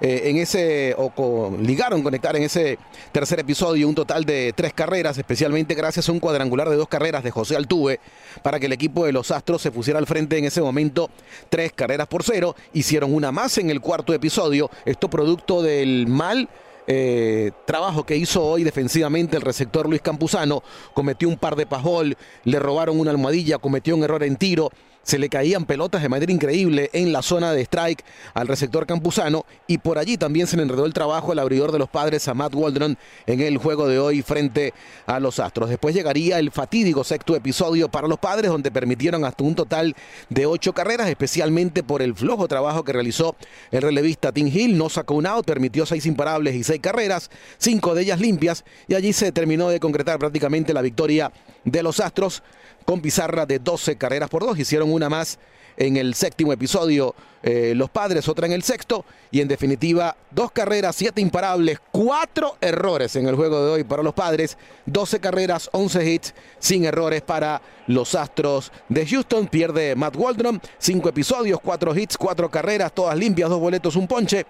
eh, 0.00 0.22
en 0.24 0.36
ese, 0.36 0.94
o 0.96 1.56
ligaron 1.60 2.02
conectar 2.02 2.36
en 2.36 2.44
ese 2.44 2.78
tercer 3.12 3.40
episodio 3.40 3.88
un 3.88 3.94
total 3.94 4.24
de 4.24 4.52
tres 4.54 4.72
carreras, 4.72 5.18
especialmente 5.18 5.74
gracias 5.74 6.08
a 6.08 6.12
un 6.12 6.20
cuadrangular 6.20 6.68
de 6.68 6.76
dos 6.76 6.88
carreras 6.88 7.24
de 7.24 7.30
José 7.30 7.56
Altuve, 7.56 8.00
para 8.42 8.60
que 8.60 8.66
el 8.66 8.72
equipo 8.72 9.04
de 9.04 9.12
los 9.12 9.30
Astros 9.30 9.62
se 9.62 9.72
pusiera 9.72 9.98
al 9.98 10.06
frente 10.06 10.38
en 10.38 10.44
ese 10.44 10.60
momento, 10.60 11.10
tres 11.48 11.72
carreras 11.72 12.06
por 12.06 12.22
cero. 12.22 12.54
Hicieron 12.72 13.14
una 13.14 13.32
más 13.32 13.58
en 13.58 13.70
el 13.70 13.80
cuarto 13.80 14.14
episodio, 14.14 14.70
esto 14.84 15.10
producto 15.10 15.62
del 15.62 16.06
mal 16.06 16.48
eh, 16.90 17.50
trabajo 17.66 18.06
que 18.06 18.16
hizo 18.16 18.42
hoy 18.42 18.64
defensivamente 18.64 19.36
el 19.36 19.42
receptor 19.42 19.86
Luis 19.86 20.00
Campuzano, 20.00 20.62
cometió 20.94 21.28
un 21.28 21.36
par 21.36 21.54
de 21.54 21.66
pajol, 21.66 22.16
le 22.44 22.58
robaron 22.58 22.98
una 22.98 23.10
almohadilla, 23.10 23.58
cometió 23.58 23.94
un 23.94 24.04
error 24.04 24.22
en 24.22 24.36
tiro, 24.36 24.70
se 25.08 25.18
le 25.18 25.30
caían 25.30 25.64
pelotas 25.64 26.02
de 26.02 26.10
manera 26.10 26.30
increíble 26.30 26.90
en 26.92 27.14
la 27.14 27.22
zona 27.22 27.54
de 27.54 27.62
strike 27.62 28.04
al 28.34 28.46
receptor 28.46 28.84
Campuzano 28.84 29.46
y 29.66 29.78
por 29.78 29.96
allí 29.96 30.18
también 30.18 30.46
se 30.46 30.58
le 30.58 30.64
enredó 30.64 30.84
el 30.84 30.92
trabajo 30.92 31.32
al 31.32 31.38
abridor 31.38 31.72
de 31.72 31.78
los 31.78 31.88
padres 31.88 32.28
a 32.28 32.34
Matt 32.34 32.54
Waldron 32.54 32.98
en 33.26 33.40
el 33.40 33.56
juego 33.56 33.88
de 33.88 33.98
hoy 33.98 34.20
frente 34.20 34.74
a 35.06 35.18
los 35.18 35.40
Astros. 35.40 35.70
Después 35.70 35.94
llegaría 35.94 36.38
el 36.38 36.50
fatídico 36.50 37.04
sexto 37.04 37.34
episodio 37.34 37.88
para 37.88 38.06
los 38.06 38.18
padres 38.18 38.50
donde 38.50 38.70
permitieron 38.70 39.24
hasta 39.24 39.44
un 39.44 39.54
total 39.54 39.96
de 40.28 40.44
ocho 40.44 40.74
carreras, 40.74 41.08
especialmente 41.08 41.82
por 41.82 42.02
el 42.02 42.14
flojo 42.14 42.46
trabajo 42.46 42.84
que 42.84 42.92
realizó 42.92 43.34
el 43.70 43.80
relevista 43.80 44.30
Tim 44.30 44.48
Hill. 44.48 44.76
No 44.76 44.90
sacó 44.90 45.14
un 45.14 45.24
out, 45.24 45.46
permitió 45.46 45.86
seis 45.86 46.04
imparables 46.04 46.54
y 46.54 46.64
seis 46.64 46.80
carreras, 46.82 47.30
cinco 47.56 47.94
de 47.94 48.02
ellas 48.02 48.20
limpias 48.20 48.62
y 48.86 48.94
allí 48.94 49.14
se 49.14 49.32
terminó 49.32 49.70
de 49.70 49.80
concretar 49.80 50.18
prácticamente 50.18 50.74
la 50.74 50.82
victoria 50.82 51.32
de 51.64 51.82
los 51.82 51.98
Astros 51.98 52.42
con 52.88 53.02
pizarra 53.02 53.44
de 53.44 53.58
12 53.58 53.96
carreras 53.96 54.30
por 54.30 54.46
dos. 54.46 54.58
Hicieron 54.58 54.90
una 54.90 55.10
más 55.10 55.38
en 55.76 55.98
el 55.98 56.14
séptimo 56.14 56.54
episodio 56.54 57.14
eh, 57.42 57.74
los 57.76 57.90
padres, 57.90 58.26
otra 58.30 58.46
en 58.46 58.54
el 58.54 58.62
sexto 58.62 59.04
y 59.30 59.42
en 59.42 59.46
definitiva 59.46 60.16
dos 60.30 60.52
carreras, 60.52 60.96
siete 60.96 61.20
imparables, 61.20 61.80
cuatro 61.92 62.56
errores 62.62 63.14
en 63.16 63.28
el 63.28 63.36
juego 63.36 63.62
de 63.62 63.72
hoy 63.72 63.84
para 63.84 64.02
los 64.02 64.14
padres, 64.14 64.56
12 64.86 65.20
carreras, 65.20 65.68
11 65.72 66.10
hits 66.10 66.34
sin 66.58 66.86
errores 66.86 67.20
para 67.20 67.60
los 67.88 68.14
Astros 68.14 68.72
de 68.88 69.06
Houston. 69.06 69.48
Pierde 69.48 69.94
Matt 69.94 70.16
Waldron, 70.16 70.58
cinco 70.78 71.10
episodios, 71.10 71.60
cuatro 71.60 71.94
hits, 71.94 72.16
cuatro 72.16 72.50
carreras, 72.50 72.90
todas 72.94 73.18
limpias, 73.18 73.50
dos 73.50 73.60
boletos, 73.60 73.96
un 73.96 74.08
ponche. 74.08 74.46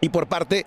Y 0.00 0.08
por 0.08 0.26
parte 0.26 0.66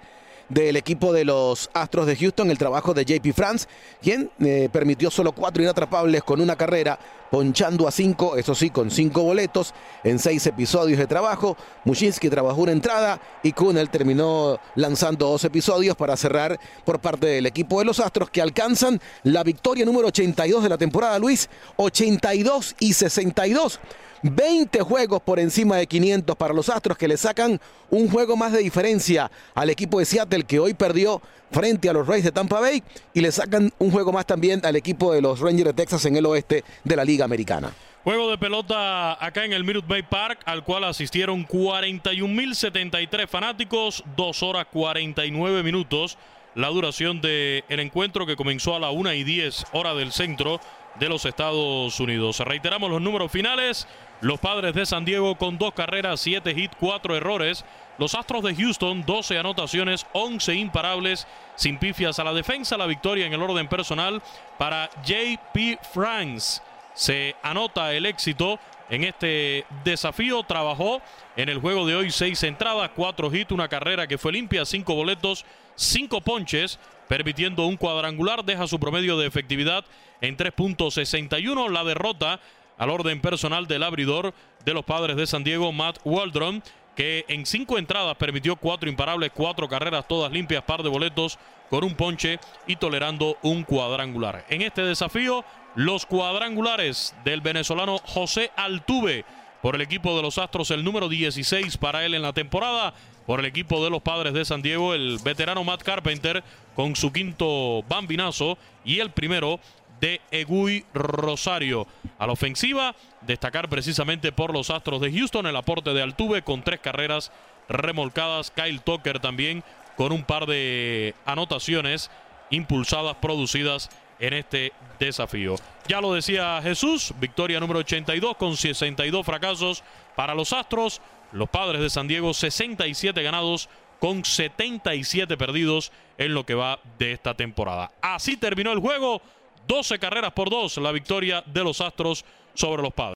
del 0.53 0.75
equipo 0.75 1.11
de 1.11 1.25
los 1.25 1.69
Astros 1.73 2.05
de 2.05 2.15
Houston, 2.15 2.51
el 2.51 2.57
trabajo 2.57 2.93
de 2.93 3.05
JP 3.05 3.33
France, 3.33 3.67
quien 4.01 4.29
eh, 4.39 4.69
permitió 4.71 5.09
solo 5.09 5.31
cuatro 5.31 5.63
inatrapables 5.63 6.23
con 6.23 6.39
una 6.39 6.55
carrera, 6.55 6.99
ponchando 7.31 7.87
a 7.87 7.91
cinco, 7.91 8.37
eso 8.37 8.53
sí, 8.53 8.69
con 8.69 8.91
cinco 8.91 9.23
boletos 9.23 9.73
en 10.03 10.19
seis 10.19 10.45
episodios 10.45 10.99
de 10.99 11.07
trabajo. 11.07 11.57
Mushinski 11.85 12.29
trabajó 12.29 12.61
una 12.61 12.71
entrada 12.71 13.19
y 13.41 13.53
Kunel 13.53 13.89
terminó 13.89 14.59
lanzando 14.75 15.27
dos 15.27 15.43
episodios 15.43 15.95
para 15.95 16.15
cerrar 16.15 16.59
por 16.85 16.99
parte 16.99 17.25
del 17.25 17.47
equipo 17.47 17.79
de 17.79 17.85
los 17.85 17.99
Astros 17.99 18.29
que 18.29 18.41
alcanzan 18.41 19.01
la 19.23 19.43
victoria 19.43 19.85
número 19.85 20.09
82 20.09 20.61
de 20.61 20.69
la 20.69 20.77
temporada, 20.77 21.17
Luis, 21.17 21.49
82 21.77 22.75
y 22.79 22.93
62. 22.93 23.79
20 24.23 24.81
juegos 24.81 25.21
por 25.21 25.39
encima 25.39 25.75
de 25.77 25.85
500 25.85 26.35
para 26.37 26.53
los 26.53 26.69
Astros 26.69 26.97
que 26.97 27.07
le 27.07 27.17
sacan 27.17 27.59
un 27.89 28.09
juego 28.09 28.37
más 28.37 28.53
de 28.53 28.59
diferencia 28.59 29.29
al 29.53 29.69
equipo 29.69 29.99
de 29.99 30.05
Seattle 30.05 30.43
que 30.43 30.59
hoy 30.59 30.73
perdió 30.73 31.21
frente 31.51 31.89
a 31.89 31.93
los 31.93 32.07
Rays 32.07 32.23
de 32.23 32.31
Tampa 32.31 32.59
Bay 32.61 32.81
y 33.13 33.21
le 33.21 33.31
sacan 33.31 33.71
un 33.79 33.91
juego 33.91 34.11
más 34.13 34.25
también 34.25 34.65
al 34.65 34.75
equipo 34.77 35.13
de 35.13 35.21
los 35.21 35.39
Rangers 35.39 35.65
de 35.65 35.73
Texas 35.73 36.05
en 36.05 36.15
el 36.15 36.25
oeste 36.25 36.63
de 36.83 36.95
la 36.95 37.03
Liga 37.03 37.25
Americana. 37.25 37.71
Juego 38.03 38.29
de 38.31 38.37
pelota 38.37 39.23
acá 39.23 39.45
en 39.45 39.53
el 39.53 39.63
Minute 39.63 39.87
Maid 39.87 40.05
Park, 40.09 40.39
al 40.45 40.63
cual 40.63 40.83
asistieron 40.85 41.47
41.073 41.47 43.27
fanáticos, 43.27 44.03
2 44.17 44.43
horas 44.43 44.67
49 44.71 45.63
minutos. 45.63 46.17
La 46.55 46.67
duración 46.67 47.21
del 47.21 47.63
encuentro 47.67 48.25
que 48.25 48.35
comenzó 48.35 48.75
a 48.75 48.79
la 48.79 48.91
1 48.91 49.13
y 49.13 49.23
10 49.23 49.65
hora 49.71 49.93
del 49.93 50.11
centro 50.11 50.59
de 50.99 51.09
los 51.09 51.25
Estados 51.25 51.99
Unidos. 51.99 52.39
Reiteramos 52.39 52.89
los 52.89 53.01
números 53.01 53.31
finales. 53.31 53.87
Los 54.23 54.39
padres 54.39 54.73
de 54.73 54.85
San 54.85 55.03
Diego 55.03 55.35
con 55.35 55.57
dos 55.57 55.73
carreras, 55.73 56.21
7 56.21 56.53
hits, 56.55 56.77
4 56.79 57.17
errores. 57.17 57.65
Los 57.97 58.15
Astros 58.15 58.41
de 58.41 58.55
Houston, 58.55 59.03
12 59.05 59.37
anotaciones, 59.37 60.05
11 60.13 60.55
imparables, 60.55 61.27
sin 61.57 61.77
pifias 61.77 62.19
a 62.19 62.23
la 62.23 62.31
defensa. 62.31 62.77
La 62.77 62.85
victoria 62.85 63.25
en 63.25 63.33
el 63.33 63.41
orden 63.41 63.67
personal 63.67 64.23
para 64.57 64.89
JP 65.05 65.77
Franks. 65.91 66.63
Se 66.93 67.35
anota 67.43 67.91
el 67.91 68.05
éxito 68.05 68.61
en 68.89 69.03
este 69.03 69.65
desafío. 69.83 70.41
Trabajó 70.43 71.01
en 71.35 71.49
el 71.49 71.59
juego 71.59 71.85
de 71.85 71.95
hoy 71.95 72.09
seis 72.09 72.41
entradas, 72.43 72.91
cuatro 72.95 73.29
hits, 73.29 73.51
una 73.51 73.67
carrera 73.67 74.07
que 74.07 74.17
fue 74.17 74.31
limpia, 74.31 74.63
cinco 74.63 74.95
boletos, 74.95 75.43
cinco 75.75 76.21
ponches, 76.21 76.79
permitiendo 77.09 77.67
un 77.67 77.75
cuadrangular. 77.75 78.45
Deja 78.45 78.67
su 78.67 78.79
promedio 78.79 79.17
de 79.17 79.27
efectividad 79.27 79.83
en 80.21 80.37
3.61. 80.37 81.69
La 81.69 81.83
derrota 81.83 82.39
al 82.77 82.89
orden 82.89 83.21
personal 83.21 83.67
del 83.67 83.83
abridor 83.83 84.33
de 84.65 84.73
los 84.73 84.85
padres 84.85 85.15
de 85.15 85.27
San 85.27 85.43
Diego, 85.43 85.71
Matt 85.71 85.99
Waldron, 86.03 86.63
que 86.95 87.25
en 87.27 87.45
cinco 87.45 87.77
entradas 87.77 88.15
permitió 88.17 88.55
cuatro 88.55 88.89
imparables, 88.89 89.31
cuatro 89.33 89.67
carreras, 89.67 90.07
todas 90.07 90.31
limpias, 90.31 90.63
par 90.63 90.83
de 90.83 90.89
boletos, 90.89 91.39
con 91.69 91.83
un 91.83 91.95
ponche 91.95 92.39
y 92.67 92.75
tolerando 92.75 93.37
un 93.41 93.63
cuadrangular. 93.63 94.45
En 94.49 94.61
este 94.61 94.83
desafío, 94.83 95.43
los 95.75 96.05
cuadrangulares 96.05 97.15
del 97.23 97.41
venezolano 97.41 97.97
José 97.97 98.51
Altuve 98.55 99.25
por 99.63 99.75
el 99.75 99.81
equipo 99.81 100.15
de 100.15 100.21
los 100.21 100.37
Astros, 100.37 100.71
el 100.71 100.83
número 100.83 101.09
16 101.09 101.77
para 101.77 102.05
él 102.05 102.13
en 102.13 102.21
la 102.21 102.33
temporada. 102.33 102.93
Por 103.25 103.39
el 103.39 103.45
equipo 103.45 103.81
de 103.81 103.89
los 103.89 104.01
padres 104.01 104.33
de 104.33 104.43
San 104.43 104.61
Diego, 104.61 104.93
el 104.93 105.17
veterano 105.23 105.63
Matt 105.63 105.81
Carpenter 105.81 106.43
con 106.75 106.97
su 106.97 107.13
quinto 107.13 107.81
bambinazo 107.87 108.57
y 108.83 108.99
el 108.99 109.11
primero 109.11 109.61
de 110.03 110.19
Egui 110.31 110.83
Rosario. 110.93 111.87
A 112.19 112.27
la 112.27 112.33
ofensiva, 112.33 112.93
destacar 113.21 113.69
precisamente 113.69 114.33
por 114.33 114.51
los 114.51 114.69
Astros 114.69 114.99
de 114.99 115.13
Houston 115.13 115.47
el 115.47 115.55
aporte 115.55 115.93
de 115.93 116.01
Altuve 116.01 116.41
con 116.41 116.61
tres 116.61 116.81
carreras 116.81 117.31
remolcadas. 117.69 118.51
Kyle 118.51 118.81
Tucker 118.81 119.21
también 119.21 119.63
con 119.95 120.11
un 120.11 120.25
par 120.25 120.45
de 120.45 121.15
anotaciones 121.23 122.11
impulsadas, 122.49 123.15
producidas 123.21 123.89
en 124.19 124.33
este 124.33 124.73
desafío. 124.99 125.55
Ya 125.87 126.01
lo 126.01 126.13
decía 126.13 126.59
Jesús, 126.61 127.13
victoria 127.21 127.61
número 127.61 127.79
82 127.79 128.35
con 128.35 128.57
62 128.57 129.25
fracasos 129.25 129.85
para 130.17 130.35
los 130.35 130.51
Astros. 130.51 131.01
Los 131.31 131.47
padres 131.47 131.81
de 131.81 131.89
San 131.89 132.09
Diego, 132.09 132.33
67 132.33 133.23
ganados 133.23 133.69
con 134.01 134.25
77 134.25 135.37
perdidos 135.37 135.93
en 136.17 136.33
lo 136.33 136.45
que 136.45 136.55
va 136.55 136.81
de 136.99 137.13
esta 137.13 137.35
temporada. 137.35 137.89
Así 138.01 138.35
terminó 138.35 138.73
el 138.73 138.79
juego. 138.79 139.21
12 139.67 139.99
carreras 139.99 140.33
por 140.33 140.49
2 140.49 140.77
la 140.77 140.91
victoria 140.91 141.43
de 141.45 141.63
los 141.63 141.81
Astros 141.81 142.25
sobre 142.53 142.81
los 142.81 142.93
Padres. 142.93 143.12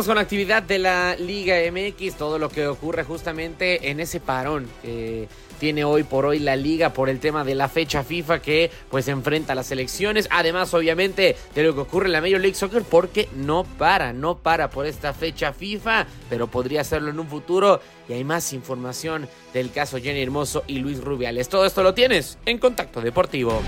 Seguimos 0.00 0.14
con 0.14 0.24
actividad 0.24 0.62
de 0.62 0.78
la 0.78 1.14
Liga 1.16 1.56
MX, 1.70 2.14
todo 2.14 2.38
lo 2.38 2.48
que 2.48 2.66
ocurre 2.66 3.04
justamente 3.04 3.90
en 3.90 4.00
ese 4.00 4.18
parón 4.18 4.66
que 4.80 5.28
tiene 5.58 5.84
hoy 5.84 6.04
por 6.04 6.24
hoy 6.24 6.38
la 6.38 6.56
liga 6.56 6.94
por 6.94 7.10
el 7.10 7.20
tema 7.20 7.44
de 7.44 7.54
la 7.54 7.68
fecha 7.68 8.02
FIFA 8.02 8.40
que 8.40 8.70
pues 8.90 9.08
enfrenta 9.08 9.52
a 9.52 9.56
las 9.56 9.70
elecciones, 9.72 10.26
además 10.30 10.72
obviamente 10.72 11.36
de 11.54 11.62
lo 11.62 11.74
que 11.74 11.80
ocurre 11.80 12.06
en 12.06 12.12
la 12.12 12.22
Major 12.22 12.40
League 12.40 12.54
Soccer 12.54 12.82
porque 12.82 13.28
no 13.36 13.64
para, 13.64 14.14
no 14.14 14.38
para 14.38 14.70
por 14.70 14.86
esta 14.86 15.12
fecha 15.12 15.52
FIFA, 15.52 16.06
pero 16.30 16.46
podría 16.46 16.80
hacerlo 16.80 17.10
en 17.10 17.20
un 17.20 17.28
futuro 17.28 17.82
y 18.08 18.14
hay 18.14 18.24
más 18.24 18.54
información 18.54 19.28
del 19.52 19.70
caso 19.70 19.98
Jenny 19.98 20.22
Hermoso 20.22 20.64
y 20.66 20.78
Luis 20.78 21.04
Rubiales. 21.04 21.50
Todo 21.50 21.66
esto 21.66 21.82
lo 21.82 21.92
tienes 21.92 22.38
en 22.46 22.56
Contacto 22.56 23.02
Deportivo. 23.02 23.60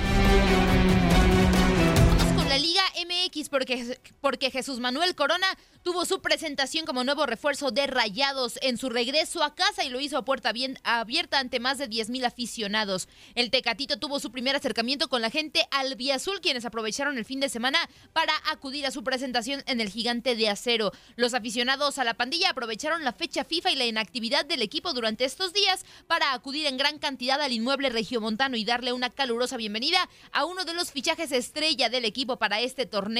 MX 3.24 3.48
porque, 3.48 3.98
porque 4.20 4.50
Jesús 4.50 4.80
Manuel 4.80 5.14
Corona 5.14 5.46
tuvo 5.82 6.04
su 6.04 6.20
presentación 6.22 6.86
como 6.86 7.04
nuevo 7.04 7.26
refuerzo 7.26 7.70
de 7.70 7.86
Rayados 7.86 8.58
en 8.62 8.78
su 8.78 8.88
regreso 8.88 9.42
a 9.42 9.54
casa 9.54 9.84
y 9.84 9.88
lo 9.88 10.00
hizo 10.00 10.16
a 10.16 10.24
puerta 10.24 10.52
bien 10.52 10.78
abierta 10.84 11.38
ante 11.38 11.60
más 11.60 11.78
de 11.78 11.88
10 11.88 12.10
mil 12.10 12.24
aficionados. 12.24 13.08
El 13.34 13.50
Tecatito 13.50 13.98
tuvo 13.98 14.20
su 14.20 14.30
primer 14.30 14.54
acercamiento 14.54 15.08
con 15.08 15.22
la 15.22 15.30
gente 15.30 15.66
albiazul, 15.70 16.40
quienes 16.40 16.64
aprovecharon 16.64 17.18
el 17.18 17.24
fin 17.24 17.40
de 17.40 17.48
semana 17.48 17.78
para 18.12 18.32
acudir 18.50 18.86
a 18.86 18.90
su 18.90 19.02
presentación 19.02 19.62
en 19.66 19.80
el 19.80 19.88
Gigante 19.88 20.36
de 20.36 20.48
Acero. 20.48 20.92
Los 21.16 21.34
aficionados 21.34 21.98
a 21.98 22.04
la 22.04 22.14
pandilla 22.14 22.50
aprovecharon 22.50 23.04
la 23.04 23.12
fecha 23.12 23.44
FIFA 23.44 23.72
y 23.72 23.76
la 23.76 23.86
inactividad 23.86 24.44
del 24.44 24.62
equipo 24.62 24.92
durante 24.92 25.24
estos 25.24 25.52
días 25.52 25.84
para 26.06 26.32
acudir 26.32 26.66
en 26.66 26.76
gran 26.76 26.98
cantidad 26.98 27.40
al 27.40 27.52
inmueble 27.52 27.90
regiomontano 27.90 28.56
y 28.56 28.64
darle 28.64 28.92
una 28.92 29.10
calurosa 29.10 29.56
bienvenida 29.56 30.08
a 30.30 30.44
uno 30.44 30.64
de 30.64 30.74
los 30.74 30.92
fichajes 30.92 31.32
estrella 31.32 31.88
del 31.88 32.04
equipo 32.04 32.36
para 32.36 32.60
este 32.60 32.86
torneo. 32.86 33.11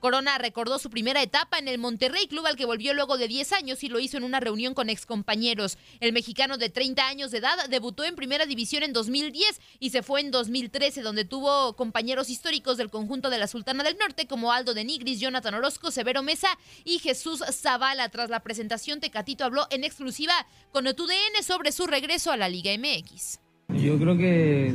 Corona 0.00 0.38
recordó 0.38 0.78
su 0.78 0.90
primera 0.90 1.22
etapa 1.22 1.58
en 1.58 1.68
el 1.68 1.78
Monterrey 1.78 2.26
Club 2.26 2.46
al 2.46 2.56
que 2.56 2.64
volvió 2.64 2.94
luego 2.94 3.16
de 3.16 3.28
10 3.28 3.52
años 3.52 3.82
y 3.82 3.88
lo 3.88 3.98
hizo 3.98 4.16
en 4.16 4.24
una 4.24 4.40
reunión 4.40 4.74
con 4.74 4.88
excompañeros. 4.88 5.78
El 6.00 6.12
mexicano 6.12 6.58
de 6.58 6.68
30 6.68 7.06
años 7.06 7.30
de 7.30 7.38
edad 7.38 7.68
debutó 7.68 8.04
en 8.04 8.14
primera 8.14 8.46
división 8.46 8.82
en 8.82 8.92
2010 8.92 9.60
y 9.80 9.90
se 9.90 10.02
fue 10.02 10.20
en 10.20 10.30
2013 10.30 11.02
donde 11.02 11.24
tuvo 11.24 11.74
compañeros 11.74 12.30
históricos 12.30 12.76
del 12.76 12.90
conjunto 12.90 13.30
de 13.30 13.38
la 13.38 13.46
Sultana 13.46 13.82
del 13.82 13.96
Norte 13.98 14.26
como 14.26 14.52
Aldo 14.52 14.74
de 14.74 14.84
Nigris, 14.84 15.20
Jonathan 15.20 15.54
Orozco, 15.54 15.90
Severo 15.90 16.22
Mesa 16.22 16.48
y 16.84 16.98
Jesús 16.98 17.42
Zavala. 17.50 18.08
Tras 18.08 18.30
la 18.30 18.40
presentación, 18.40 19.00
Tecatito 19.00 19.44
habló 19.44 19.66
en 19.70 19.84
exclusiva 19.84 20.34
con 20.72 20.84
TUDN 20.84 21.42
sobre 21.42 21.72
su 21.72 21.86
regreso 21.86 22.30
a 22.30 22.36
la 22.36 22.48
Liga 22.48 22.70
MX. 22.78 23.40
Yo 23.68 23.98
creo 23.98 24.16
que 24.16 24.74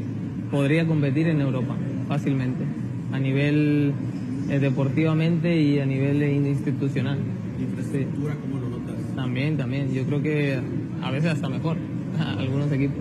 podría 0.52 0.86
competir 0.86 1.28
en 1.28 1.42
Europa 1.42 1.78
fácilmente, 2.08 2.66
a 3.14 3.20
nivel 3.20 3.94
eh, 4.52 4.60
deportivamente 4.60 5.62
y 5.62 5.80
a 5.80 5.86
nivel 5.86 6.22
institucional. 6.46 7.18
¿Infraestructura 7.58 8.36
cómo 8.36 8.60
lo 8.60 8.68
notas? 8.68 8.98
También, 9.16 9.56
también. 9.56 9.94
Yo 9.94 10.04
creo 10.04 10.22
que 10.22 10.60
a 11.02 11.10
veces 11.10 11.32
hasta 11.32 11.48
mejor 11.48 11.78
algunos 12.20 12.70
equipos. 12.70 12.98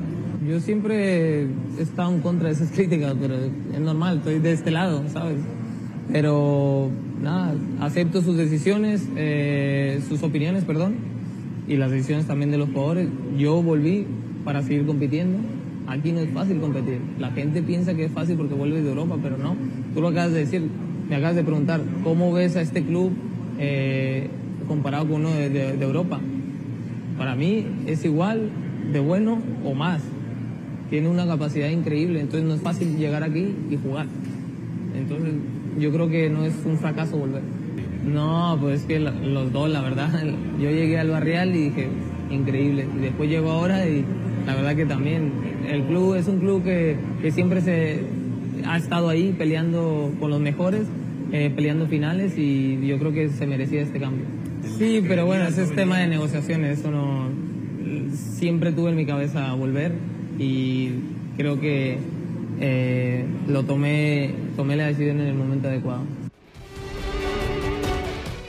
Yo 0.48 0.60
siempre 0.60 1.42
he 1.42 1.82
estado 1.82 2.14
en 2.14 2.20
contra 2.20 2.46
de 2.46 2.54
esas 2.54 2.70
críticas, 2.74 3.16
pero 3.20 3.34
es 3.34 3.80
normal, 3.80 4.18
estoy 4.18 4.38
de 4.38 4.52
este 4.52 4.70
lado, 4.70 5.02
¿sabes? 5.08 5.38
Pero 6.12 6.88
nada, 7.20 7.54
acepto 7.80 8.22
sus 8.22 8.36
decisiones, 8.36 9.08
eh, 9.16 10.00
sus 10.08 10.22
opiniones, 10.22 10.64
perdón, 10.64 10.94
y 11.66 11.76
las 11.76 11.90
decisiones 11.90 12.26
también 12.26 12.52
de 12.52 12.58
los 12.58 12.68
jugadores. 12.68 13.08
Yo 13.36 13.60
volví 13.60 14.06
para 14.44 14.62
seguir 14.62 14.86
compitiendo. 14.86 15.38
Aquí 15.88 16.12
no 16.12 16.20
es 16.20 16.30
fácil 16.30 16.60
competir. 16.60 17.00
La 17.18 17.32
gente 17.32 17.60
piensa 17.60 17.94
que 17.94 18.04
es 18.04 18.12
fácil 18.12 18.36
porque 18.36 18.54
vuelve 18.54 18.82
de 18.82 18.88
Europa, 18.88 19.16
pero 19.20 19.36
no. 19.36 19.56
Tú 19.92 20.00
lo 20.00 20.08
acabas 20.08 20.32
de 20.32 20.38
decir, 20.38 20.68
me 21.10 21.16
acabas 21.16 21.34
de 21.34 21.42
preguntar, 21.42 21.80
¿cómo 22.04 22.32
ves 22.32 22.54
a 22.54 22.60
este 22.60 22.84
club 22.84 23.10
eh, 23.58 24.28
comparado 24.68 25.08
con 25.08 25.26
uno 25.26 25.30
de, 25.30 25.74
Europa? 25.80 26.20
Para 27.18 27.34
mí 27.34 27.66
es 27.86 28.04
igual 28.04 28.48
de 28.92 29.00
bueno 29.00 29.40
o 29.64 29.74
más. 29.74 30.02
Tiene 30.88 31.08
una 31.08 31.26
capacidad 31.26 31.68
increíble, 31.68 32.20
entonces 32.20 32.48
no 32.48 32.54
es 32.54 32.62
fácil 32.62 32.96
llegar 32.96 33.24
aquí 33.24 33.52
y 33.68 33.76
jugar. 33.76 34.06
Entonces 34.96 35.34
yo 35.80 35.90
creo 35.90 36.08
que 36.08 36.30
no 36.30 36.44
es 36.44 36.54
un 36.64 36.78
fracaso 36.78 37.16
volver. 37.16 37.42
No, 38.06 38.56
pues 38.60 38.82
es 38.82 38.86
que 38.86 39.00
los 39.00 39.52
dos, 39.52 39.68
la 39.68 39.80
verdad. 39.80 40.10
Yo 40.60 40.70
llegué 40.70 40.98
al 40.98 41.10
Barrial 41.10 41.54
y 41.54 41.64
dije, 41.70 41.88
increíble. 42.30 42.86
Y 42.96 43.00
después 43.00 43.28
llegó 43.28 43.50
ahora 43.50 43.86
y 43.86 44.04
la 44.46 44.54
verdad 44.54 44.74
que 44.74 44.86
también 44.86 45.32
el 45.68 45.82
club 45.82 46.14
es 46.14 46.26
un 46.28 46.38
club 46.38 46.64
que, 46.64 46.96
que 47.20 47.30
siempre 47.30 47.60
se 47.60 48.04
ha 48.66 48.76
estado 48.76 49.08
ahí 49.08 49.34
peleando 49.36 50.12
con 50.18 50.30
los 50.30 50.40
mejores, 50.40 50.86
eh, 51.32 51.50
peleando 51.54 51.86
finales 51.86 52.36
y 52.36 52.86
yo 52.86 52.98
creo 52.98 53.12
que 53.12 53.28
se 53.28 53.46
merecía 53.46 53.82
este 53.82 54.00
cambio. 54.00 54.24
Sí, 54.78 55.02
pero 55.06 55.26
bueno, 55.26 55.44
ese 55.44 55.62
es 55.62 55.74
tema 55.74 55.98
de 55.98 56.08
negociaciones, 56.08 56.78
eso 56.78 56.90
no... 56.90 57.28
Siempre 58.12 58.72
tuve 58.72 58.90
en 58.90 58.96
mi 58.96 59.06
cabeza 59.06 59.52
volver 59.54 59.92
y 60.38 60.90
creo 61.36 61.60
que 61.60 61.98
eh, 62.60 63.24
lo 63.48 63.64
tomé, 63.64 64.30
tomé 64.56 64.76
la 64.76 64.86
decisión 64.86 65.20
en 65.20 65.26
el 65.26 65.34
momento 65.34 65.68
adecuado. 65.68 66.02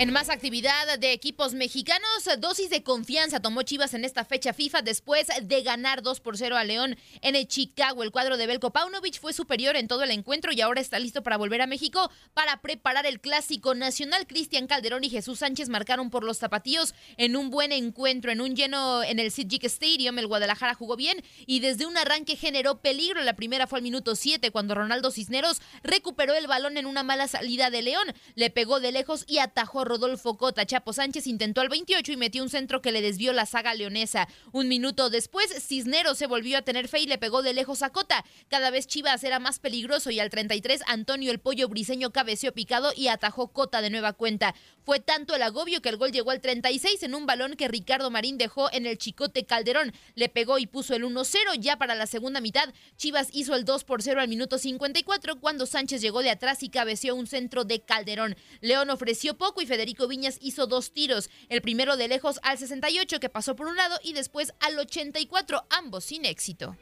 En 0.02 0.12
más 0.12 0.30
actividad 0.30 0.98
de 0.98 1.14
equipos 1.14 1.54
mexicanos, 1.54 2.28
dosis 2.40 2.72
de 2.72 2.82
confianza 2.82 3.40
tomó 3.40 3.62
Chivas 3.62 3.94
en 3.94 4.04
esta 4.04 4.26
fecha 4.26 4.52
FIFA 4.52 4.82
después 4.82 5.28
de 5.44 5.62
ganar 5.62 6.02
2 6.02 6.22
por 6.22 6.40
0 6.40 6.58
a 6.58 6.64
León 6.64 6.98
en 7.22 7.46
Chicago. 7.46 8.02
El 8.02 8.10
cuadro 8.10 8.36
de 8.36 8.48
Belko 8.48 8.72
Paunovic 8.72 9.20
fue 9.20 9.32
superior 9.32 9.76
en 9.76 9.88
todo 9.88 10.02
el 10.02 10.10
encuentro 10.10 10.54
y 10.54 10.62
ahora 10.62 10.82
está 10.82 10.98
listo 10.98 11.22
para 11.22 11.38
volver 11.38 11.62
a 11.62 11.68
México 11.68 12.10
para 12.34 12.62
preparar 12.62 13.06
el 13.06 13.22
clásico 13.22 13.76
nacional. 13.76 14.26
Cristian 14.26 14.66
Calderón 14.66 15.04
y 15.04 15.12
Jesús 15.12 15.38
Sánchez 15.38 15.70
marcaron 15.70 16.10
por 16.10 16.24
los 16.24 16.40
zapatillos 16.40 16.96
en 17.18 17.36
un 17.36 17.52
buen 17.52 17.72
encuentro, 17.72 18.32
en 18.32 18.42
un 18.42 18.56
lleno 18.56 19.04
en 19.04 19.20
el 19.20 19.32
Civic 19.32 19.66
Stadium. 19.66 20.18
El 20.18 20.26
Guadalajara 20.26 20.74
jugó 20.74 20.96
bien 20.96 21.24
y 21.46 21.60
desde 21.60 21.86
un 21.86 21.96
arranque 21.96 22.38
generó 22.38 22.80
peligro. 22.80 23.22
La 23.22 23.36
primera 23.36 23.68
fue 23.68 23.78
al 23.78 23.84
minuto 23.84 24.16
7 24.16 24.50
cuando 24.50 24.74
Ronaldo 24.74 25.12
Cisneros 25.12 25.62
recuperó 25.84 26.34
el 26.34 26.48
balón 26.48 26.80
en 26.80 26.88
una 26.88 27.04
mala 27.04 27.28
salida 27.28 27.70
de 27.70 27.84
León. 27.84 28.16
Le 28.34 28.50
pegó 28.50 28.80
de 28.80 28.92
lejos 28.92 29.26
y 29.28 29.38
atajó 29.38 29.91
Rodolfo 29.92 30.38
Cota. 30.38 30.66
Chapo 30.66 30.94
Sánchez 30.94 31.28
intentó 31.28 31.60
al 31.60 31.68
28 31.68 32.14
y 32.14 32.16
metió 32.16 32.42
un 32.42 32.50
centro 32.50 32.82
que 32.82 32.94
le 32.94 33.02
desvió 33.02 33.34
la 33.34 33.46
saga 33.46 33.74
leonesa. 33.74 34.30
Un 34.54 34.70
minuto 34.70 35.10
después, 35.10 35.54
Cisneros 35.68 36.18
se 36.18 36.28
volvió 36.28 36.58
a 36.58 36.62
tener 36.62 36.88
fe 36.88 37.02
y 37.02 37.08
le 37.08 37.18
pegó 37.18 37.42
de 37.42 37.54
lejos 37.54 37.84
a 37.84 37.90
Cota. 37.90 38.24
Cada 38.48 38.72
vez 38.72 38.88
Chivas 38.88 39.22
era 39.26 39.40
más 39.40 39.60
peligroso 39.60 40.10
y 40.10 40.22
al 40.22 40.30
33 40.30 40.84
Antonio 40.88 41.30
el 41.30 41.40
Pollo 41.40 41.68
Briseño 41.68 42.12
cabeceó 42.12 42.54
picado 42.54 42.94
y 42.96 43.10
atajó 43.10 43.50
Cota 43.50 43.82
de 43.82 43.90
nueva 43.90 44.14
cuenta. 44.14 44.56
Fue 44.86 45.02
tanto 45.02 45.36
el 45.36 45.42
agobio 45.42 45.82
que 45.82 45.90
el 45.90 45.98
gol 45.98 46.14
llegó 46.14 46.32
al 46.32 46.40
36 46.40 47.04
en 47.04 47.14
un 47.14 47.26
balón 47.26 47.56
que 47.56 47.68
Ricardo 47.68 48.10
Marín 48.12 48.38
dejó 48.38 48.72
en 48.72 48.86
el 48.86 48.98
Chicote 48.98 49.46
Calderón. 49.46 49.92
Le 50.16 50.30
pegó 50.30 50.58
y 50.58 50.68
puso 50.68 50.96
el 50.96 51.04
1-0 51.04 51.60
ya 51.60 51.78
para 51.78 51.96
la 51.96 52.08
segunda 52.08 52.40
mitad. 52.40 52.74
Chivas 52.96 53.28
hizo 53.34 53.56
el 53.56 53.66
2 53.66 53.84
por 53.84 54.02
0 54.02 54.22
al 54.22 54.30
minuto 54.30 54.58
54 54.58 55.42
cuando 55.42 55.66
Sánchez 55.66 56.02
llegó 56.02 56.22
de 56.22 56.30
atrás 56.30 56.64
y 56.64 56.70
cabeceó 56.70 57.14
un 57.14 57.28
centro 57.28 57.66
de 57.66 57.82
Calderón. 57.82 58.38
León 58.62 58.90
ofreció 58.90 59.38
poco 59.38 59.62
y 59.62 59.66
Federico 59.66 59.81
Viñas 60.08 60.38
hizo 60.42 60.68
dos 60.68 60.92
tiros, 60.92 61.30
el 61.50 61.62
primero 61.62 61.98
de 61.98 62.08
lejos 62.08 62.40
al 62.44 62.58
68 62.58 63.20
que 63.20 63.30
pasó 63.30 63.56
por 63.56 63.68
un 63.68 63.76
lado 63.76 64.00
y 64.04 64.14
después 64.14 64.54
al 64.60 64.78
84, 64.78 65.66
ambos 65.70 66.06
sin 66.06 66.26
éxito. 66.26 66.76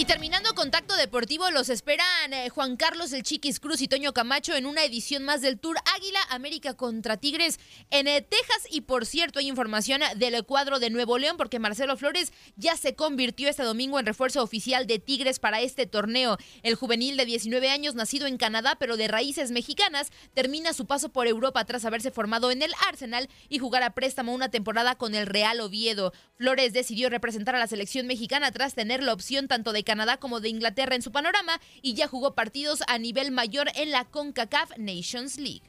Y 0.00 0.06
terminando 0.06 0.54
contacto 0.54 0.96
deportivo, 0.96 1.50
los 1.50 1.68
esperan 1.68 2.32
eh, 2.32 2.48
Juan 2.48 2.78
Carlos 2.78 3.12
El 3.12 3.22
Chiquis 3.22 3.60
Cruz 3.60 3.82
y 3.82 3.86
Toño 3.86 4.14
Camacho 4.14 4.54
en 4.54 4.64
una 4.64 4.82
edición 4.82 5.24
más 5.24 5.42
del 5.42 5.58
Tour 5.58 5.76
Águila 5.94 6.20
América 6.30 6.72
contra 6.72 7.18
Tigres 7.18 7.60
en 7.90 8.08
eh, 8.08 8.22
Texas. 8.22 8.66
Y 8.70 8.80
por 8.80 9.04
cierto, 9.04 9.40
hay 9.40 9.48
información 9.48 10.00
del 10.16 10.42
cuadro 10.46 10.78
de 10.78 10.88
Nuevo 10.88 11.18
León 11.18 11.36
porque 11.36 11.58
Marcelo 11.58 11.98
Flores 11.98 12.32
ya 12.56 12.78
se 12.78 12.94
convirtió 12.94 13.50
este 13.50 13.62
domingo 13.62 14.00
en 14.00 14.06
refuerzo 14.06 14.42
oficial 14.42 14.86
de 14.86 15.00
Tigres 15.00 15.38
para 15.38 15.60
este 15.60 15.84
torneo. 15.84 16.38
El 16.62 16.76
juvenil 16.76 17.18
de 17.18 17.26
19 17.26 17.68
años, 17.68 17.94
nacido 17.94 18.26
en 18.26 18.38
Canadá 18.38 18.78
pero 18.80 18.96
de 18.96 19.06
raíces 19.06 19.50
mexicanas, 19.50 20.12
termina 20.32 20.72
su 20.72 20.86
paso 20.86 21.10
por 21.10 21.26
Europa 21.26 21.66
tras 21.66 21.84
haberse 21.84 22.10
formado 22.10 22.50
en 22.50 22.62
el 22.62 22.72
Arsenal 22.88 23.28
y 23.50 23.58
jugar 23.58 23.82
a 23.82 23.90
préstamo 23.90 24.32
una 24.32 24.48
temporada 24.48 24.94
con 24.94 25.14
el 25.14 25.26
Real 25.26 25.60
Oviedo. 25.60 26.14
Flores 26.38 26.72
decidió 26.72 27.10
representar 27.10 27.54
a 27.54 27.58
la 27.58 27.66
selección 27.66 28.06
mexicana 28.06 28.50
tras 28.50 28.74
tener 28.74 29.02
la 29.02 29.12
opción 29.12 29.46
tanto 29.46 29.74
de 29.74 29.89
Canadá 29.90 30.18
como 30.18 30.38
de 30.38 30.48
Inglaterra 30.48 30.94
en 30.94 31.02
su 31.02 31.10
panorama 31.10 31.60
y 31.82 31.94
ya 31.94 32.06
jugó 32.06 32.36
partidos 32.36 32.84
a 32.86 32.96
nivel 32.96 33.32
mayor 33.32 33.72
en 33.74 33.90
la 33.90 34.04
CONCACAF 34.04 34.78
Nations 34.78 35.36
League. 35.36 35.62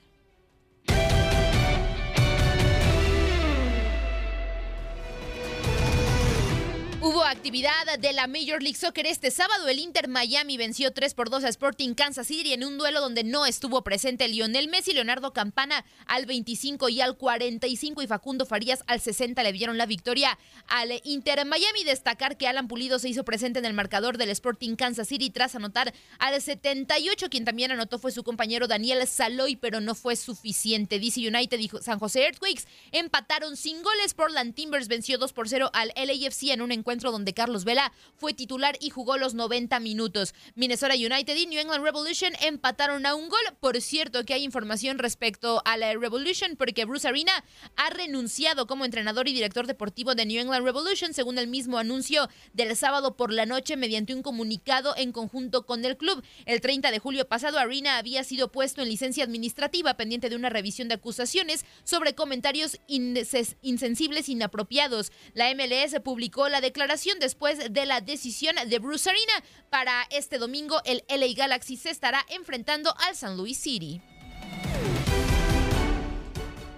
Hubo 7.04 7.24
actividad 7.24 7.72
de 8.00 8.14
la 8.14 8.28
Major 8.28 8.62
League 8.62 8.78
Soccer 8.78 9.08
este 9.08 9.32
sábado. 9.32 9.68
El 9.68 9.80
Inter 9.80 10.08
Miami 10.08 10.56
venció 10.58 10.94
3 10.94 11.16
por 11.16 11.32
2 11.32 11.46
a 11.46 11.50
Sporting 11.50 11.96
Kansas 11.96 12.28
City 12.28 12.54
en 12.54 12.64
un 12.64 12.78
duelo 12.78 13.02
donde 13.02 13.24
no 13.24 13.48
estuvo 13.48 13.84
presente 13.84 14.28
Lionel 14.28 14.68
Messi, 14.68 14.94
Leonardo 14.94 15.34
Campana 15.34 15.84
al 16.06 16.28
25 16.28 16.90
y 16.90 17.02
al 17.02 17.18
45 17.18 18.04
y 18.04 18.08
Facundo 18.08 18.46
Farías 18.46 18.84
al 18.86 19.02
60 19.02 19.42
le 19.42 19.52
dieron 19.52 19.80
la 19.80 19.88
victoria 19.88 20.38
al 20.68 21.02
Inter 21.04 21.44
Miami. 21.44 21.84
Destacar 21.84 22.38
que 22.38 22.48
Alan 22.48 22.68
Pulido 22.68 23.00
se 23.00 23.10
hizo 23.10 23.26
presente 23.26 23.58
en 23.58 23.66
el 23.66 23.74
marcador 23.74 24.20
del 24.20 24.30
Sporting 24.30 24.76
Kansas 24.76 25.08
City 25.08 25.32
tras 25.32 25.56
anotar 25.56 25.96
al 26.20 26.40
78. 26.40 27.32
Quien 27.32 27.46
también 27.46 27.72
anotó 27.72 27.98
fue 27.98 28.12
su 28.12 28.24
compañero 28.24 28.68
Daniel 28.68 29.08
Saloy, 29.08 29.56
pero 29.56 29.80
no 29.82 29.96
fue 29.96 30.16
suficiente. 30.16 31.00
DC 31.00 31.28
United 31.28 31.58
y 31.58 31.68
San 31.82 31.98
José 31.98 32.26
Earthquakes 32.26 32.68
empataron 32.92 33.58
sin 33.58 33.82
goles. 33.82 34.14
Portland 34.14 34.54
Timbers 34.54 34.88
venció 34.88 35.18
2 35.18 35.34
por 35.34 35.50
0 35.50 35.72
al 35.74 35.92
LAFC 35.96 36.50
en 36.50 36.62
un 36.62 36.72
encuentro 36.72 36.91
donde 37.00 37.34
Carlos 37.34 37.64
Vela 37.64 37.94
fue 38.16 38.34
titular 38.34 38.78
y 38.82 38.90
jugó 38.90 39.18
los 39.18 39.34
90 39.34 39.80
minutos. 39.80 40.34
Minnesota 40.56 40.94
United 40.94 41.36
y 41.36 41.48
New 41.48 41.60
England 41.60 41.84
Revolution 41.84 42.34
empataron 42.42 43.06
a 43.06 43.16
un 43.16 43.30
gol. 43.30 43.40
Por 43.60 43.80
cierto 43.82 44.26
que 44.26 44.34
hay 44.34 44.44
información 44.44 45.00
respecto 45.00 45.62
a 45.66 45.78
la 45.78 45.94
Revolution 45.94 46.56
porque 46.58 46.86
Bruce 46.86 47.08
Arena 47.08 47.32
ha 47.78 47.90
renunciado 47.90 48.68
como 48.68 48.86
entrenador 48.86 49.28
y 49.28 49.34
director 49.34 49.68
deportivo 49.68 50.16
de 50.16 50.26
New 50.26 50.42
England 50.42 50.66
Revolution, 50.66 51.14
según 51.14 51.38
el 51.38 51.48
mismo 51.48 51.78
anuncio 51.78 52.28
del 52.54 52.76
sábado 52.76 53.16
por 53.16 53.32
la 53.32 53.46
noche 53.46 53.78
mediante 53.78 54.14
un 54.14 54.22
comunicado 54.22 54.94
en 54.98 55.12
conjunto 55.12 55.66
con 55.66 55.86
el 55.86 55.98
club. 55.98 56.24
El 56.46 56.62
30 56.62 56.92
de 56.92 57.00
julio 57.00 57.28
pasado, 57.28 57.58
Arena 57.60 57.98
había 57.98 58.24
sido 58.24 58.52
puesto 58.52 58.82
en 58.82 58.90
licencia 58.90 59.24
administrativa 59.24 59.96
pendiente 59.96 60.30
de 60.30 60.36
una 60.36 60.50
revisión 60.50 60.88
de 60.88 60.96
acusaciones 60.96 61.66
sobre 61.84 62.16
comentarios 62.16 62.80
insensibles 62.88 64.30
inapropiados. 64.30 65.12
La 65.34 65.54
MLS 65.54 66.00
publicó 66.04 66.50
la 66.50 66.62
declaración 66.62 66.81
después 67.20 67.74
de 67.74 67.86
la 67.86 68.02
decisión 68.02 68.56
de 68.68 68.80
Bruce 68.80 69.10
Arena. 69.10 69.44
Para 69.70 70.08
este 70.10 70.38
domingo, 70.38 70.82
el 70.86 71.04
LA 71.08 71.34
Galaxy 71.36 71.78
se 71.78 71.90
estará 71.90 72.26
enfrentando 72.30 72.94
al 73.08 73.16
San 73.16 73.38
Luis 73.38 73.58
City. 73.58 74.02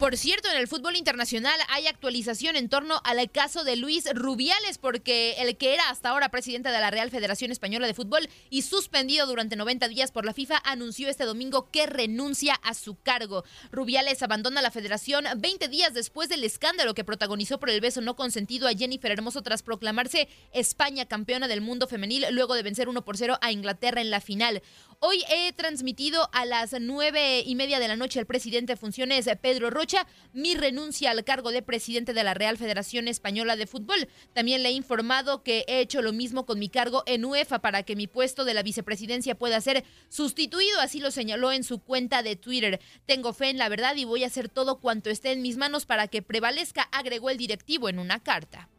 Por 0.03 0.17
cierto, 0.17 0.51
en 0.51 0.57
el 0.57 0.67
fútbol 0.67 0.97
internacional 0.97 1.57
hay 1.69 1.87
actualización 1.87 2.57
en 2.57 2.67
torno 2.67 2.99
al 3.05 3.31
caso 3.31 3.63
de 3.63 3.77
Luis 3.77 4.03
Rubiales, 4.13 4.77
porque 4.77 5.35
el 5.37 5.55
que 5.55 5.73
era 5.73 5.89
hasta 5.89 6.09
ahora 6.09 6.27
presidente 6.27 6.67
de 6.67 6.81
la 6.81 6.91
Real 6.91 7.09
Federación 7.09 7.53
Española 7.53 7.87
de 7.87 7.93
Fútbol 7.93 8.27
y 8.49 8.63
suspendido 8.63 9.25
durante 9.27 9.55
90 9.55 9.87
días 9.87 10.11
por 10.11 10.25
la 10.25 10.33
FIFA, 10.33 10.61
anunció 10.65 11.07
este 11.07 11.23
domingo 11.23 11.71
que 11.71 11.85
renuncia 11.85 12.53
a 12.53 12.73
su 12.73 12.95
cargo. 13.01 13.45
Rubiales 13.71 14.21
abandona 14.21 14.61
la 14.61 14.71
federación 14.71 15.23
20 15.37 15.69
días 15.69 15.93
después 15.93 16.27
del 16.27 16.43
escándalo 16.43 16.95
que 16.95 17.05
protagonizó 17.05 17.57
por 17.57 17.69
el 17.69 17.79
beso 17.79 18.01
no 18.01 18.17
consentido 18.17 18.67
a 18.67 18.73
Jennifer 18.73 19.09
Hermoso 19.09 19.41
tras 19.41 19.63
proclamarse 19.63 20.27
España 20.51 21.05
campeona 21.05 21.47
del 21.47 21.61
mundo 21.61 21.87
femenil 21.87 22.25
luego 22.31 22.55
de 22.55 22.63
vencer 22.63 22.89
1 22.89 23.05
por 23.05 23.15
0 23.15 23.37
a 23.39 23.53
Inglaterra 23.53 24.01
en 24.01 24.11
la 24.11 24.19
final. 24.19 24.63
Hoy 24.99 25.23
he 25.29 25.53
transmitido 25.53 26.29
a 26.33 26.45
las 26.45 26.75
nueve 26.79 27.41
y 27.45 27.55
media 27.55 27.79
de 27.79 27.87
la 27.87 27.95
noche 27.95 28.19
al 28.19 28.25
presidente 28.25 28.73
de 28.73 28.77
funciones, 28.77 29.29
Pedro 29.41 29.69
Rocha, 29.69 30.05
mi 30.33 30.55
renuncia 30.55 31.11
al 31.11 31.23
cargo 31.23 31.51
de 31.51 31.61
presidente 31.61 32.13
de 32.13 32.23
la 32.23 32.33
Real 32.33 32.57
Federación 32.57 33.07
Española 33.07 33.55
de 33.55 33.67
Fútbol. 33.67 34.09
También 34.33 34.63
le 34.63 34.69
he 34.69 34.73
informado 34.73 35.43
que 35.43 35.63
he 35.67 35.79
hecho 35.79 36.01
lo 36.01 36.13
mismo 36.13 36.45
con 36.45 36.59
mi 36.59 36.69
cargo 36.69 37.03
en 37.05 37.23
UEFA 37.25 37.59
para 37.59 37.83
que 37.83 37.95
mi 37.95 38.07
puesto 38.07 38.45
de 38.45 38.53
la 38.53 38.63
vicepresidencia 38.63 39.35
pueda 39.35 39.61
ser 39.61 39.83
sustituido, 40.09 40.79
así 40.79 40.99
lo 40.99 41.11
señaló 41.11 41.51
en 41.51 41.63
su 41.63 41.79
cuenta 41.79 42.23
de 42.23 42.35
Twitter. 42.35 42.79
Tengo 43.05 43.33
fe 43.33 43.49
en 43.49 43.57
la 43.57 43.69
verdad 43.69 43.95
y 43.95 44.05
voy 44.05 44.23
a 44.23 44.27
hacer 44.27 44.49
todo 44.49 44.79
cuanto 44.79 45.09
esté 45.09 45.31
en 45.31 45.41
mis 45.41 45.57
manos 45.57 45.85
para 45.85 46.07
que 46.07 46.21
prevalezca, 46.21 46.83
agregó 46.91 47.29
el 47.29 47.37
directivo 47.37 47.89
en 47.89 47.99
una 47.99 48.21
carta. 48.21 48.69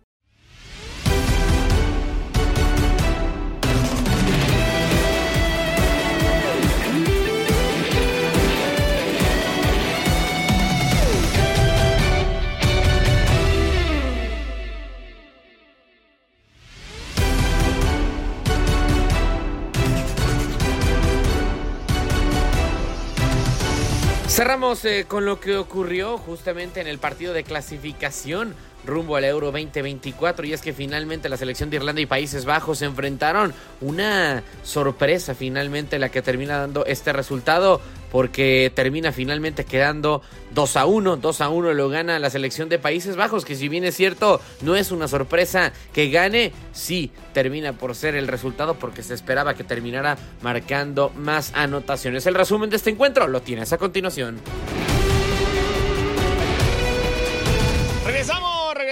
Cerramos 24.35 24.85
eh, 24.85 25.05
con 25.07 25.27
lo 25.27 25.38
que 25.38 25.57
ocurrió 25.57 26.18
justamente 26.18 26.81
en 26.81 26.88
el 26.88 26.99
partido 26.99 27.33
de 27.33 27.44
clasificación 27.44 28.57
rumbo 28.87 29.16
al 29.16 29.25
Euro 29.25 29.47
2024 29.51 30.47
y 30.47 30.53
es 30.53 30.61
que 30.61 30.73
finalmente 30.73 31.29
la 31.29 31.37
selección 31.37 31.70
de 31.70 31.77
Irlanda 31.77 32.01
y 32.01 32.07
Países 32.07 32.44
Bajos 32.44 32.79
se 32.79 32.85
enfrentaron 32.85 33.53
una 33.81 34.42
sorpresa 34.62 35.35
finalmente 35.35 35.99
la 35.99 36.11
que 36.11 36.23
termina 36.23 36.59
dando 36.59 36.85
este 36.87 37.12
resultado 37.12 37.81
porque 38.14 38.70
termina 38.73 39.11
finalmente 39.11 39.64
quedando 39.64 40.23
2 40.55 40.77
a 40.77 40.87
1. 40.87 41.16
2 41.16 41.40
a 41.40 41.49
1 41.49 41.75
lo 41.75 41.88
gana 41.88 42.20
la 42.20 42.31
selección 42.31 42.68
de 42.68 42.79
Países 42.79 43.16
Bajos, 43.16 43.44
que 43.44 43.57
si 43.57 43.68
bien 43.68 43.83
es 43.83 43.97
cierto, 43.97 44.40
no 44.61 44.77
es 44.77 44.92
una 44.92 45.09
sorpresa 45.09 45.73
que 45.92 46.11
gane, 46.11 46.53
sí 46.73 47.11
termina 47.33 47.73
por 47.73 47.97
ser 47.97 48.14
el 48.14 48.29
resultado 48.29 48.75
porque 48.75 49.03
se 49.03 49.14
esperaba 49.14 49.55
que 49.55 49.64
terminara 49.64 50.16
marcando 50.42 51.11
más 51.16 51.51
anotaciones. 51.57 52.25
El 52.27 52.37
resumen 52.37 52.70
de 52.70 52.77
este 52.77 52.90
encuentro 52.90 53.27
lo 53.27 53.42
tienes 53.42 53.73
a 53.73 53.79
continuación. 53.79 54.40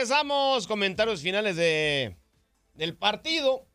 Regresamos. 0.03 0.67
Comentarios 0.67 1.21
finales 1.21 1.55
de, 1.55 2.17
del 2.75 2.97
partido. 2.97 3.69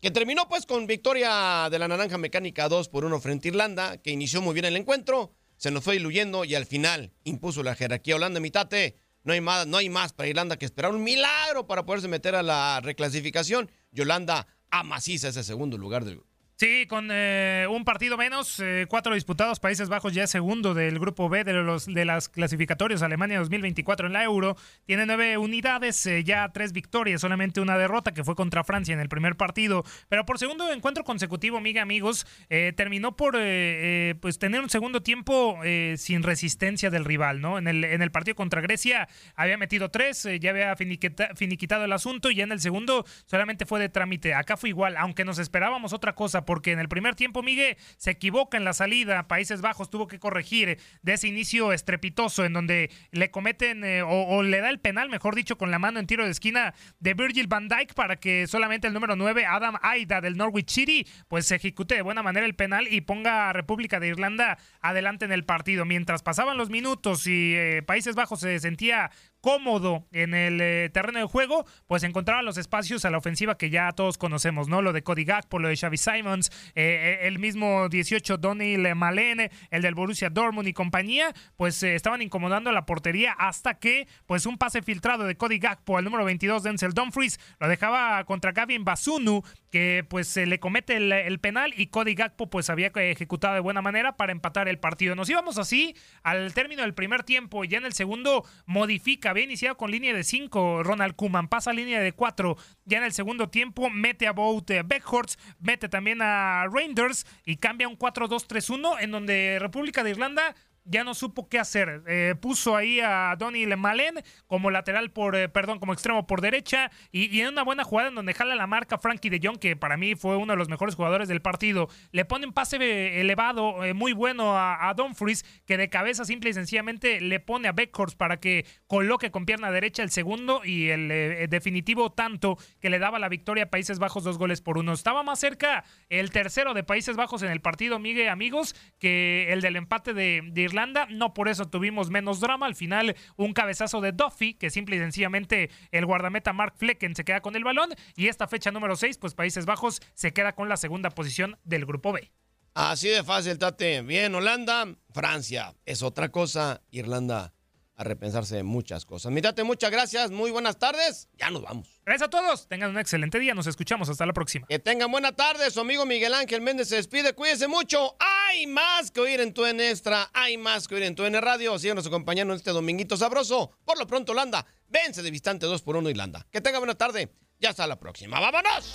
Que 0.00 0.10
terminó 0.10 0.48
pues 0.48 0.66
con 0.66 0.88
victoria 0.88 1.68
de 1.70 1.78
la 1.78 1.86
Naranja 1.86 2.18
Mecánica 2.18 2.68
2 2.68 2.88
por 2.88 3.04
1 3.04 3.20
frente 3.20 3.46
a 3.46 3.50
Irlanda, 3.50 3.96
que 4.02 4.10
inició 4.10 4.42
muy 4.42 4.54
bien 4.54 4.64
el 4.64 4.74
encuentro, 4.76 5.36
se 5.56 5.70
nos 5.70 5.84
fue 5.84 5.94
diluyendo 5.94 6.44
y 6.44 6.56
al 6.56 6.66
final 6.66 7.12
impuso 7.22 7.62
la 7.62 7.76
jerarquía 7.76 8.16
Holanda 8.16 8.40
mitate. 8.40 8.96
No 9.22 9.34
hay 9.34 9.40
más, 9.40 9.68
no 9.68 9.76
hay 9.76 9.88
más 9.88 10.12
para 10.12 10.28
Irlanda 10.28 10.56
que 10.56 10.64
esperar 10.64 10.92
un 10.92 11.04
milagro 11.04 11.68
para 11.68 11.86
poderse 11.86 12.08
meter 12.08 12.34
a 12.34 12.42
la 12.42 12.80
reclasificación. 12.82 13.70
Y 13.92 14.00
Holanda 14.00 14.48
amaciza 14.70 15.28
ese 15.28 15.44
segundo 15.44 15.78
lugar 15.78 16.04
del 16.04 16.16
grupo. 16.16 16.35
Sí, 16.58 16.86
con 16.86 17.10
eh, 17.12 17.66
un 17.68 17.84
partido 17.84 18.16
menos, 18.16 18.60
eh, 18.60 18.86
cuatro 18.88 19.12
disputados, 19.12 19.60
Países 19.60 19.90
Bajos 19.90 20.14
ya 20.14 20.24
es 20.24 20.30
segundo 20.30 20.72
del 20.72 20.98
grupo 20.98 21.28
B 21.28 21.44
de 21.44 21.52
los 21.52 21.84
de 21.84 22.06
las 22.06 22.30
clasificatorios 22.30 23.02
Alemania 23.02 23.38
2024 23.40 24.06
en 24.06 24.14
la 24.14 24.24
Euro. 24.24 24.56
Tiene 24.86 25.04
nueve 25.04 25.36
unidades, 25.36 26.06
eh, 26.06 26.24
ya 26.24 26.50
tres 26.54 26.72
victorias, 26.72 27.20
solamente 27.20 27.60
una 27.60 27.76
derrota 27.76 28.14
que 28.14 28.24
fue 28.24 28.34
contra 28.34 28.64
Francia 28.64 28.94
en 28.94 29.00
el 29.00 29.10
primer 29.10 29.36
partido. 29.36 29.84
Pero 30.08 30.24
por 30.24 30.38
segundo 30.38 30.72
encuentro 30.72 31.04
consecutivo, 31.04 31.58
amiga, 31.58 31.82
amigos, 31.82 32.26
terminó 32.48 33.16
por 33.16 33.32
pues 33.32 34.38
tener 34.38 34.62
un 34.62 34.70
segundo 34.70 35.02
tiempo 35.02 35.58
sin 35.96 36.22
resistencia 36.22 36.88
del 36.88 37.04
rival, 37.04 37.42
¿no? 37.42 37.58
En 37.58 37.68
el, 37.68 37.84
en 37.84 38.00
el 38.00 38.10
partido 38.10 38.34
contra 38.34 38.62
Grecia 38.62 39.08
había 39.34 39.58
metido 39.58 39.90
tres, 39.90 40.26
ya 40.40 40.50
había 40.50 40.74
finiquitado 40.74 41.84
el 41.84 41.92
asunto 41.92 42.30
y 42.30 42.36
ya 42.36 42.44
en 42.44 42.52
el 42.52 42.60
segundo 42.60 43.04
solamente 43.26 43.66
fue 43.66 43.78
de 43.78 43.90
trámite. 43.90 44.32
Acá 44.32 44.56
fue 44.56 44.70
igual, 44.70 44.96
aunque 44.96 45.26
nos 45.26 45.38
esperábamos 45.38 45.92
otra 45.92 46.14
cosa 46.14 46.45
porque 46.46 46.72
en 46.72 46.78
el 46.78 46.88
primer 46.88 47.14
tiempo 47.14 47.42
Miguel 47.42 47.76
se 47.96 48.12
equivoca 48.12 48.56
en 48.56 48.64
la 48.64 48.72
salida, 48.72 49.28
Países 49.28 49.60
Bajos 49.60 49.90
tuvo 49.90 50.06
que 50.06 50.18
corregir 50.18 50.78
de 51.02 51.12
ese 51.12 51.28
inicio 51.28 51.72
estrepitoso 51.72 52.44
en 52.44 52.52
donde 52.52 52.90
le 53.10 53.30
cometen 53.30 53.84
eh, 53.84 54.02
o, 54.02 54.42
le 54.42 54.60
da 54.60 54.70
el 54.70 54.80
penal, 54.80 55.10
mejor 55.10 55.34
dicho, 55.34 55.58
con 55.58 55.70
la 55.70 55.78
mano 55.78 56.00
en 56.00 56.06
tiro 56.06 56.24
de 56.24 56.30
esquina 56.30 56.74
de 57.00 57.14
Virgil 57.14 57.46
van 57.46 57.68
Dijk 57.68 57.94
para 57.94 58.16
que 58.16 58.46
solamente 58.46 58.86
el 58.86 58.94
número 58.94 59.16
9, 59.16 59.44
Adam 59.44 59.76
Aida 59.82 60.20
del 60.20 60.36
Norwich 60.36 60.70
City, 60.70 61.06
pues 61.28 61.50
ejecute 61.50 61.96
de 61.96 62.02
buena 62.02 62.22
manera 62.22 62.46
el 62.46 62.54
penal 62.54 62.86
y 62.90 63.00
ponga 63.02 63.50
a 63.50 63.52
República 63.52 64.00
de 64.00 64.08
Irlanda 64.08 64.58
adelante 64.80 65.24
en 65.24 65.32
el 65.32 65.44
partido. 65.44 65.84
Mientras 65.84 66.22
pasaban 66.22 66.56
los 66.56 66.70
minutos 66.70 67.26
y 67.26 67.54
eh, 67.54 67.82
Países 67.86 68.14
Bajos 68.14 68.40
se 68.40 68.58
sentía 68.60 69.10
cómodo 69.40 70.06
en 70.12 70.34
el 70.34 70.60
eh, 70.60 70.90
terreno 70.92 71.20
de 71.20 71.26
juego, 71.26 71.66
pues 71.86 72.02
encontraba 72.02 72.42
los 72.42 72.58
espacios 72.58 73.04
a 73.04 73.10
la 73.10 73.18
ofensiva 73.18 73.56
que 73.56 73.70
ya 73.70 73.92
todos 73.92 74.18
conocemos, 74.18 74.68
¿no? 74.68 74.82
Lo 74.82 74.92
de 74.92 75.02
Cody 75.02 75.24
Gakpo, 75.24 75.58
lo 75.58 75.68
de 75.68 75.76
Xavi 75.76 75.96
Simons, 75.96 76.50
eh, 76.74 77.18
eh, 77.22 77.28
el 77.28 77.38
mismo 77.38 77.88
18 77.88 78.38
Donny 78.38 78.76
Malene, 78.94 79.50
el 79.70 79.82
del 79.82 79.94
Borussia 79.94 80.30
Dortmund 80.30 80.68
y 80.68 80.72
compañía, 80.72 81.32
pues 81.56 81.82
estaban 81.82 82.22
incomodando 82.22 82.72
la 82.72 82.86
portería 82.86 83.32
hasta 83.32 83.74
que, 83.78 84.08
pues 84.26 84.46
un 84.46 84.58
pase 84.58 84.82
filtrado 84.82 85.24
de 85.24 85.36
Cody 85.36 85.58
Gakpo 85.58 85.96
al 85.96 86.04
número 86.04 86.24
22 86.24 86.62
Denzel 86.62 86.92
Dumfries 86.92 87.38
lo 87.60 87.68
dejaba 87.68 88.24
contra 88.24 88.52
Gavin 88.52 88.84
Basunu, 88.84 89.42
que 89.70 90.04
pues 90.08 90.26
se 90.26 90.46
le 90.46 90.58
comete 90.58 90.96
el, 90.96 91.38
penal 91.38 91.74
y 91.76 91.88
Cody 91.88 92.14
Gakpo 92.14 92.48
pues 92.50 92.70
había 92.70 92.88
ejecutado 92.94 93.54
de 93.54 93.60
buena 93.60 93.82
manera 93.82 94.16
para 94.16 94.32
empatar 94.32 94.68
el 94.68 94.78
partido. 94.78 95.14
Nos 95.14 95.28
íbamos 95.28 95.58
así 95.58 95.94
al 96.22 96.54
término 96.54 96.82
del 96.82 96.94
primer 96.94 97.22
tiempo, 97.22 97.64
y 97.64 97.68
ya 97.68 97.78
en 97.78 97.86
el 97.86 97.92
segundo 97.92 98.44
modifica 98.64 99.32
había 99.36 99.44
iniciado 99.44 99.76
con 99.76 99.90
línea 99.90 100.14
de 100.14 100.24
5 100.24 100.82
Ronald 100.82 101.14
Kuman, 101.14 101.48
pasa 101.48 101.70
a 101.70 101.74
línea 101.74 102.00
de 102.00 102.12
4 102.12 102.56
ya 102.86 102.98
en 102.98 103.04
el 103.04 103.12
segundo 103.12 103.50
tiempo, 103.50 103.90
mete 103.90 104.26
a 104.26 104.32
Bout 104.32 104.70
eh, 104.70 104.82
Beckhorst, 104.82 105.38
mete 105.60 105.90
también 105.90 106.22
a 106.22 106.66
Reinders 106.72 107.26
y 107.44 107.56
cambia 107.56 107.86
un 107.86 107.98
4-2-3-1 107.98 108.96
en 109.00 109.10
donde 109.10 109.58
República 109.60 110.02
de 110.02 110.10
Irlanda 110.10 110.54
ya 110.86 111.04
no 111.04 111.14
supo 111.14 111.48
qué 111.48 111.58
hacer. 111.58 112.02
Eh, 112.06 112.34
puso 112.40 112.76
ahí 112.76 113.00
a 113.00 113.34
Donny 113.38 113.66
Malen 113.66 114.22
como 114.46 114.70
lateral 114.70 115.10
por, 115.10 115.36
eh, 115.36 115.48
perdón, 115.48 115.78
como 115.78 115.92
extremo 115.92 116.26
por 116.26 116.40
derecha 116.40 116.90
y, 117.10 117.40
en 117.40 117.48
una 117.48 117.64
buena 117.64 117.84
jugada 117.84 118.08
en 118.08 118.14
donde 118.14 118.34
jala 118.34 118.54
la 118.54 118.66
marca 118.66 118.98
Frankie 118.98 119.30
de 119.30 119.40
Jong, 119.42 119.58
que 119.58 119.76
para 119.76 119.96
mí 119.96 120.14
fue 120.14 120.36
uno 120.36 120.52
de 120.52 120.56
los 120.56 120.68
mejores 120.68 120.94
jugadores 120.94 121.28
del 121.28 121.42
partido. 121.42 121.88
Le 122.12 122.24
pone 122.24 122.46
un 122.46 122.52
pase 122.52 122.76
eh, 122.76 123.20
elevado, 123.20 123.76
muy 123.94 124.12
bueno 124.12 124.56
a, 124.56 124.88
a 124.88 124.94
Dumfries, 124.94 125.44
que 125.66 125.76
de 125.76 125.88
cabeza 125.88 126.24
simple 126.24 126.50
y 126.50 126.52
sencillamente 126.54 127.20
le 127.20 127.40
pone 127.40 127.68
a 127.68 127.72
Beckhorst 127.72 128.16
para 128.16 128.38
que 128.38 128.66
coloque 128.86 129.30
con 129.30 129.44
pierna 129.44 129.70
derecha 129.70 130.02
el 130.02 130.10
segundo 130.10 130.62
y 130.64 130.88
el 130.88 131.48
definitivo 131.48 132.10
tanto 132.10 132.58
que 132.80 132.90
le 132.90 132.98
daba 132.98 133.18
la 133.18 133.28
victoria 133.28 133.64
a 133.64 133.70
Países 133.70 133.98
Bajos 133.98 134.24
dos 134.24 134.38
goles 134.38 134.60
por 134.60 134.78
uno. 134.78 134.92
Estaba 134.92 135.22
más 135.22 135.40
cerca 135.40 135.84
el 136.08 136.30
tercero 136.30 136.74
de 136.74 136.84
Países 136.84 137.16
Bajos 137.16 137.42
en 137.42 137.50
el 137.50 137.60
partido, 137.60 137.98
Miguel, 137.98 138.28
amigos, 138.28 138.74
que 138.98 139.52
el 139.52 139.60
del 139.60 139.76
empate 139.76 140.14
de, 140.14 140.42
de 140.44 140.62
Irlanda 140.62 140.75
no 140.84 141.32
por 141.32 141.48
eso 141.48 141.68
tuvimos 141.68 142.10
menos 142.10 142.40
drama. 142.40 142.66
Al 142.66 142.74
final, 142.74 143.16
un 143.36 143.52
cabezazo 143.52 144.00
de 144.00 144.12
Duffy, 144.12 144.54
que 144.54 144.70
simple 144.70 144.96
y 144.96 144.98
sencillamente 144.98 145.70
el 145.90 146.04
guardameta 146.04 146.52
Mark 146.52 146.74
Flecken 146.76 147.14
se 147.14 147.24
queda 147.24 147.40
con 147.40 147.56
el 147.56 147.64
balón. 147.64 147.94
Y 148.16 148.28
esta 148.28 148.46
fecha 148.46 148.70
número 148.70 148.96
6, 148.96 149.18
pues 149.18 149.34
Países 149.34 149.64
Bajos 149.64 150.02
se 150.14 150.32
queda 150.32 150.54
con 150.54 150.68
la 150.68 150.76
segunda 150.76 151.10
posición 151.10 151.58
del 151.64 151.86
grupo 151.86 152.12
B. 152.12 152.30
Así 152.74 153.08
de 153.08 153.24
fácil, 153.24 153.58
Tate. 153.58 154.02
Bien, 154.02 154.34
Holanda, 154.34 154.86
Francia 155.14 155.74
es 155.86 156.02
otra 156.02 156.28
cosa. 156.28 156.82
Irlanda 156.90 157.55
a 157.96 158.04
repensarse 158.04 158.62
muchas 158.62 159.04
cosas. 159.04 159.32
Mitate, 159.32 159.64
muchas 159.64 159.90
gracias, 159.90 160.30
muy 160.30 160.50
buenas 160.50 160.78
tardes, 160.78 161.28
ya 161.34 161.50
nos 161.50 161.62
vamos. 161.62 161.88
Gracias 162.04 162.28
a 162.28 162.30
todos, 162.30 162.68
tengan 162.68 162.90
un 162.90 162.98
excelente 162.98 163.38
día, 163.38 163.54
nos 163.54 163.66
escuchamos, 163.66 164.08
hasta 164.08 164.26
la 164.26 164.32
próxima. 164.32 164.66
Que 164.66 164.78
tengan 164.78 165.10
buena 165.10 165.32
tarde, 165.32 165.70
su 165.70 165.80
amigo 165.80 166.04
Miguel 166.06 166.34
Ángel 166.34 166.60
Méndez 166.60 166.88
se 166.88 166.96
despide, 166.96 167.32
cuídense 167.32 167.68
mucho, 167.68 168.16
hay 168.20 168.66
más 168.66 169.10
que 169.10 169.20
oír 169.20 169.40
en 169.40 169.52
tu 169.52 169.64
N 169.64 169.88
Extra, 169.88 170.30
hay 170.32 170.58
más 170.58 170.86
que 170.86 170.94
oír 170.94 171.04
en 171.04 171.14
tu 171.14 171.24
N 171.24 171.40
Radio, 171.40 171.78
síganos 171.78 172.06
acompañando 172.06 172.52
en 172.52 172.58
este 172.58 172.70
dominguito 172.70 173.16
sabroso, 173.16 173.72
por 173.84 173.98
lo 173.98 174.06
pronto 174.06 174.32
Holanda, 174.32 174.66
vence 174.88 175.22
de 175.22 175.30
distante 175.30 175.66
2 175.66 175.82
por 175.82 175.96
1 175.96 176.10
Irlanda. 176.10 176.46
Que 176.50 176.60
tengan 176.60 176.80
buena 176.80 176.94
tarde, 176.94 177.32
ya 177.58 177.70
hasta 177.70 177.86
la 177.86 177.98
próxima, 177.98 178.38
¡vámonos! 178.40 178.94